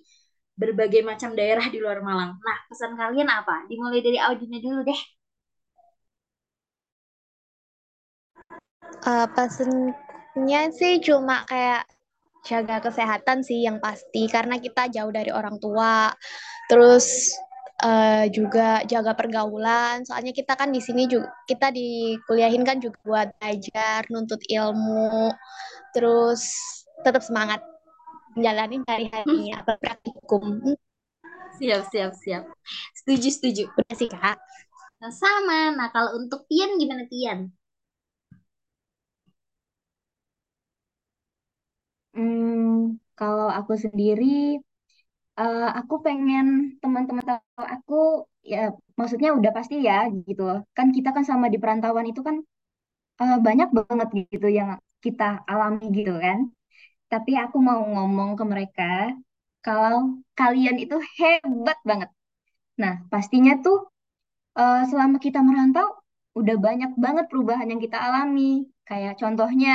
berbagai 0.56 1.04
macam 1.04 1.36
daerah 1.36 1.68
di 1.68 1.78
luar 1.80 2.00
Malang. 2.00 2.36
Nah, 2.40 2.58
pesan 2.68 2.96
kalian 2.96 3.28
apa? 3.28 3.64
Dimulai 3.68 4.00
dari 4.04 4.18
Audina 4.20 4.60
dulu 4.60 4.80
deh. 4.84 5.00
Eh, 9.06 9.26
pesennya 9.36 10.62
sih 10.74 10.98
cuma 11.00 11.46
kayak 11.48 11.84
jaga 12.46 12.78
kesehatan 12.78 13.42
sih 13.42 13.66
yang 13.66 13.82
pasti 13.82 14.30
karena 14.30 14.56
kita 14.60 14.88
jauh 14.92 15.12
dari 15.12 15.30
orang 15.30 15.56
tua. 15.62 16.10
Terus 16.66 17.36
eh, 17.84 18.24
juga 18.32 18.82
jaga 18.86 19.12
pergaulan. 19.18 20.04
Soalnya 20.06 20.32
kita 20.36 20.52
kan 20.60 20.70
di 20.72 20.80
sini 20.84 21.08
juga 21.10 21.28
kita 21.50 21.68
dikuliahin 21.74 22.64
kan 22.68 22.78
juga 22.84 22.98
buat 23.06 23.28
belajar, 23.40 24.00
nuntut 24.12 24.40
ilmu. 24.48 25.32
Terus 25.94 26.42
tetap 27.04 27.22
semangat 27.24 27.60
menjalani 28.36 28.82
hari-harinya 28.88 29.62
praktikum. 29.66 30.44
Hmm, 30.64 30.76
Siap, 31.58 31.82
siap, 31.92 32.12
siap. 32.22 32.44
Setuju, 32.98 33.28
setuju. 33.32 33.62
Udah 33.78 33.94
sih 33.96 34.08
Kak. 34.12 34.36
Nah, 35.02 35.12
sama. 35.14 35.72
Nah, 35.78 35.88
kalau 35.94 36.18
untuk 36.20 36.44
Tian 36.50 36.76
gimana 36.80 37.04
Tian? 37.10 37.52
Hmm, 42.14 42.98
kalau 43.18 43.46
aku 43.58 43.72
sendiri, 43.84 44.24
eh, 45.40 45.62
aku 45.78 45.94
pengen 46.06 46.44
teman-teman 46.82 47.24
tahu 47.30 47.64
aku, 47.74 47.94
ya 48.52 48.58
maksudnya 48.98 49.30
udah 49.38 49.50
pasti 49.56 49.74
ya 49.88 49.94
gitu. 50.28 50.42
Kan 50.76 50.86
kita 50.96 51.08
kan 51.16 51.24
sama 51.30 51.46
di 51.52 51.58
perantauan 51.62 52.06
itu 52.10 52.20
kan 52.28 52.36
eh, 53.22 53.36
banyak 53.46 53.68
banget 53.78 54.08
gitu 54.32 54.46
yang 54.58 54.70
kita 55.04 55.24
alami 55.50 55.84
gitu 55.98 56.12
kan. 56.26 56.38
Tapi 57.12 57.32
aku 57.44 57.56
mau 57.68 57.80
ngomong 57.94 58.30
ke 58.38 58.44
mereka 58.52 58.84
kalau 59.66 60.02
kalian 60.38 60.76
itu 60.84 60.96
hebat 61.18 61.78
banget. 61.90 62.10
Nah, 62.82 62.94
pastinya 63.12 63.52
tuh 63.64 63.76
eh, 64.58 64.78
selama 64.90 65.16
kita 65.26 65.38
merantau 65.48 65.86
udah 66.40 66.56
banyak 66.66 66.90
banget 67.04 67.24
perubahan 67.30 67.68
yang 67.72 67.80
kita 67.84 67.98
alami. 68.06 68.42
Kayak 68.88 69.12
contohnya 69.22 69.70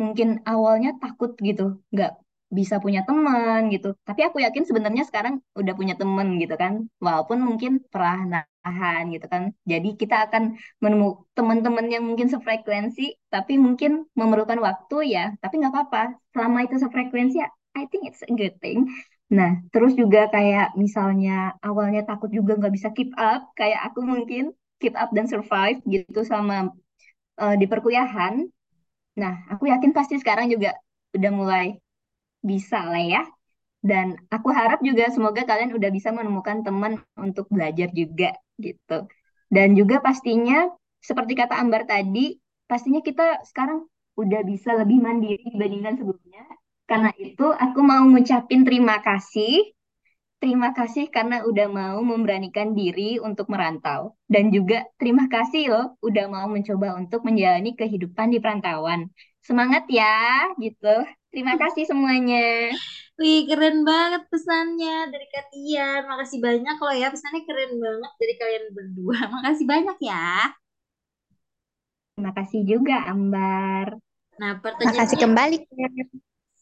mungkin 0.00 0.28
awalnya 0.52 0.90
takut 1.02 1.30
gitu, 1.48 1.62
nggak 1.92 2.10
bisa 2.48 2.80
punya 2.84 3.00
teman 3.08 3.68
gitu. 3.74 3.92
Tapi 4.08 4.20
aku 4.28 4.40
yakin 4.44 4.64
sebenarnya 4.68 5.04
sekarang 5.08 5.34
udah 5.60 5.74
punya 5.78 5.94
teman 6.00 6.28
gitu 6.42 6.54
kan. 6.56 6.72
Walaupun 7.04 7.38
mungkin 7.44 7.84
perlahan 7.92 9.02
gitu 9.14 9.26
kan. 9.28 9.42
Jadi 9.68 9.88
kita 10.00 10.28
akan 10.28 10.56
menemukan 10.82 11.24
teman-teman 11.36 11.86
yang 11.92 12.02
mungkin 12.08 12.28
sefrekuensi, 12.32 13.02
tapi 13.28 13.60
mungkin 13.60 14.08
memerlukan 14.16 14.58
waktu 14.64 14.96
ya. 15.14 15.24
Tapi 15.42 15.54
nggak 15.60 15.72
apa-apa. 15.74 16.02
Selama 16.32 16.58
itu 16.64 16.76
sefrekuensi, 16.80 17.38
I 17.76 17.84
think 17.92 18.08
it's 18.08 18.24
a 18.24 18.32
good 18.32 18.56
thing. 18.64 18.88
Nah, 19.28 19.60
terus 19.72 19.92
juga 19.92 20.32
kayak 20.32 20.72
misalnya 20.80 21.52
awalnya 21.60 22.00
takut 22.08 22.32
juga 22.32 22.56
nggak 22.56 22.72
bisa 22.72 22.88
keep 22.96 23.12
up, 23.20 23.52
kayak 23.60 23.92
aku 23.92 24.00
mungkin 24.00 24.56
keep 24.80 24.96
up 24.96 25.12
dan 25.12 25.28
survive 25.28 25.78
gitu 25.84 26.24
sama 26.24 26.72
eh, 27.40 27.54
di 27.60 27.66
perkuliahan. 27.70 28.34
Nah, 29.20 29.34
aku 29.52 29.64
yakin 29.72 29.92
pasti 29.96 30.16
sekarang 30.22 30.46
juga 30.54 30.78
udah 31.16 31.32
mulai 31.34 31.66
bisa 32.42 32.84
lah 32.86 33.02
ya. 33.02 33.22
Dan 33.78 34.18
aku 34.28 34.50
harap 34.50 34.82
juga 34.82 35.06
semoga 35.14 35.46
kalian 35.46 35.70
udah 35.74 35.90
bisa 35.94 36.10
menemukan 36.10 36.66
teman 36.66 36.98
untuk 37.14 37.46
belajar 37.48 37.88
juga 37.94 38.34
gitu. 38.58 39.06
Dan 39.48 39.78
juga 39.78 40.02
pastinya 40.02 40.66
seperti 40.98 41.38
kata 41.38 41.56
Ambar 41.62 41.86
tadi, 41.86 42.36
pastinya 42.66 43.00
kita 43.00 43.46
sekarang 43.46 43.86
udah 44.18 44.42
bisa 44.42 44.74
lebih 44.74 44.98
mandiri 44.98 45.46
dibandingkan 45.54 45.94
sebelumnya. 45.94 46.42
Karena 46.88 47.10
itu 47.20 47.46
aku 47.54 47.80
mau 47.84 48.02
ngucapin 48.02 48.66
terima 48.66 48.98
kasih 49.04 49.72
Terima 50.38 50.70
kasih 50.70 51.10
karena 51.10 51.42
udah 51.42 51.66
mau 51.66 51.98
memberanikan 51.98 52.70
diri 52.70 53.18
untuk 53.18 53.50
merantau. 53.50 54.14
Dan 54.30 54.54
juga 54.54 54.86
terima 54.94 55.26
kasih 55.26 55.66
loh 55.66 55.86
udah 55.98 56.30
mau 56.30 56.46
mencoba 56.46 56.94
untuk 56.94 57.26
menjalani 57.26 57.74
kehidupan 57.74 58.30
di 58.30 58.38
perantauan. 58.38 59.10
Semangat 59.42 59.90
ya, 59.90 60.46
gitu. 60.62 60.86
Terima 61.32 61.54
kasih 61.60 61.84
semuanya. 61.90 62.72
Wih, 63.18 63.40
keren 63.50 63.76
banget 63.82 64.22
pesannya 64.32 65.10
dari 65.12 65.26
Kak 65.32 65.46
Tian. 65.52 66.00
Makasih 66.10 66.38
banyak 66.46 66.76
loh 66.84 66.94
ya, 66.94 67.06
pesannya 67.14 67.42
keren 67.48 67.72
banget 67.84 68.12
dari 68.20 68.34
kalian 68.40 68.64
berdua. 68.76 69.18
Makasih 69.36 69.66
banyak 69.72 69.98
ya. 70.10 70.26
Terima 72.14 72.32
kasih 72.38 72.60
juga, 72.70 72.96
Ambar. 73.10 73.86
Nah, 74.40 74.52
Makasih 74.84 75.18
pertanyaannya 75.18 75.18
kembali. 75.22 75.56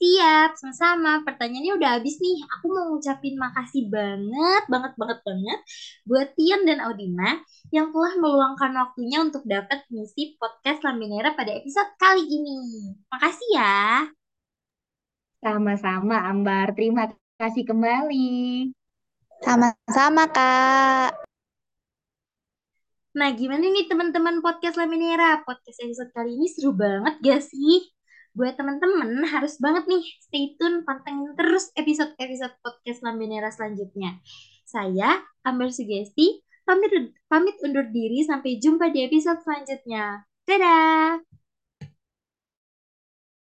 siap, 0.01 0.51
sama-sama. 0.61 1.25
Pertanyaannya 1.25 1.73
udah 1.79 1.91
habis 1.97 2.17
nih. 2.25 2.37
Aku 2.59 2.67
mau 2.75 2.85
ngucapin 2.93 3.35
makasih 3.41 3.89
banget, 3.89 4.63
banget, 4.73 4.93
banget, 5.01 5.19
banget 5.25 5.61
buat 6.09 6.29
Tian 6.37 6.63
dan 6.69 6.79
Audina 6.85 7.41
yang 7.73 7.87
telah 7.93 8.13
meluangkan 8.21 8.73
waktunya 8.77 9.19
untuk 9.25 9.43
dapat 9.49 9.89
mengisi 9.89 10.37
podcast 10.41 10.85
Lambinera 10.85 11.33
pada 11.33 11.53
episode 11.57 11.91
kali 11.97 12.25
ini. 12.29 12.59
Makasih 13.09 13.49
ya. 13.57 13.77
Sama-sama, 15.47 16.27
Ambar. 16.27 16.75
Terima 16.75 17.07
kasih 17.39 17.63
kembali. 17.63 18.67
Sama-sama, 19.47 20.27
Kak. 20.27 21.23
Nah, 23.15 23.31
gimana 23.31 23.63
nih 23.63 23.87
teman-teman 23.87 24.43
podcast 24.43 24.75
Laminera? 24.75 25.47
Podcast 25.47 25.79
episode 25.87 26.11
kali 26.11 26.35
ini 26.35 26.51
seru 26.51 26.75
banget 26.75 27.23
gak 27.23 27.47
sih? 27.47 27.95
Buat 28.35 28.59
teman-teman 28.59 29.23
harus 29.23 29.63
banget 29.63 29.87
nih 29.87 30.03
stay 30.19 30.59
tune, 30.59 30.83
pantengin 30.83 31.39
terus 31.39 31.71
episode-episode 31.79 32.59
podcast 32.67 33.07
Laminera 33.07 33.55
selanjutnya. 33.55 34.19
Saya, 34.67 35.23
Amber 35.47 35.71
Sugesti, 35.71 36.43
pamit, 36.67 36.91
pamit 37.31 37.55
undur 37.63 37.87
diri 37.95 38.27
sampai 38.27 38.59
jumpa 38.59 38.91
di 38.91 39.07
episode 39.07 39.39
selanjutnya. 39.47 40.27
Dadah! 40.43 41.46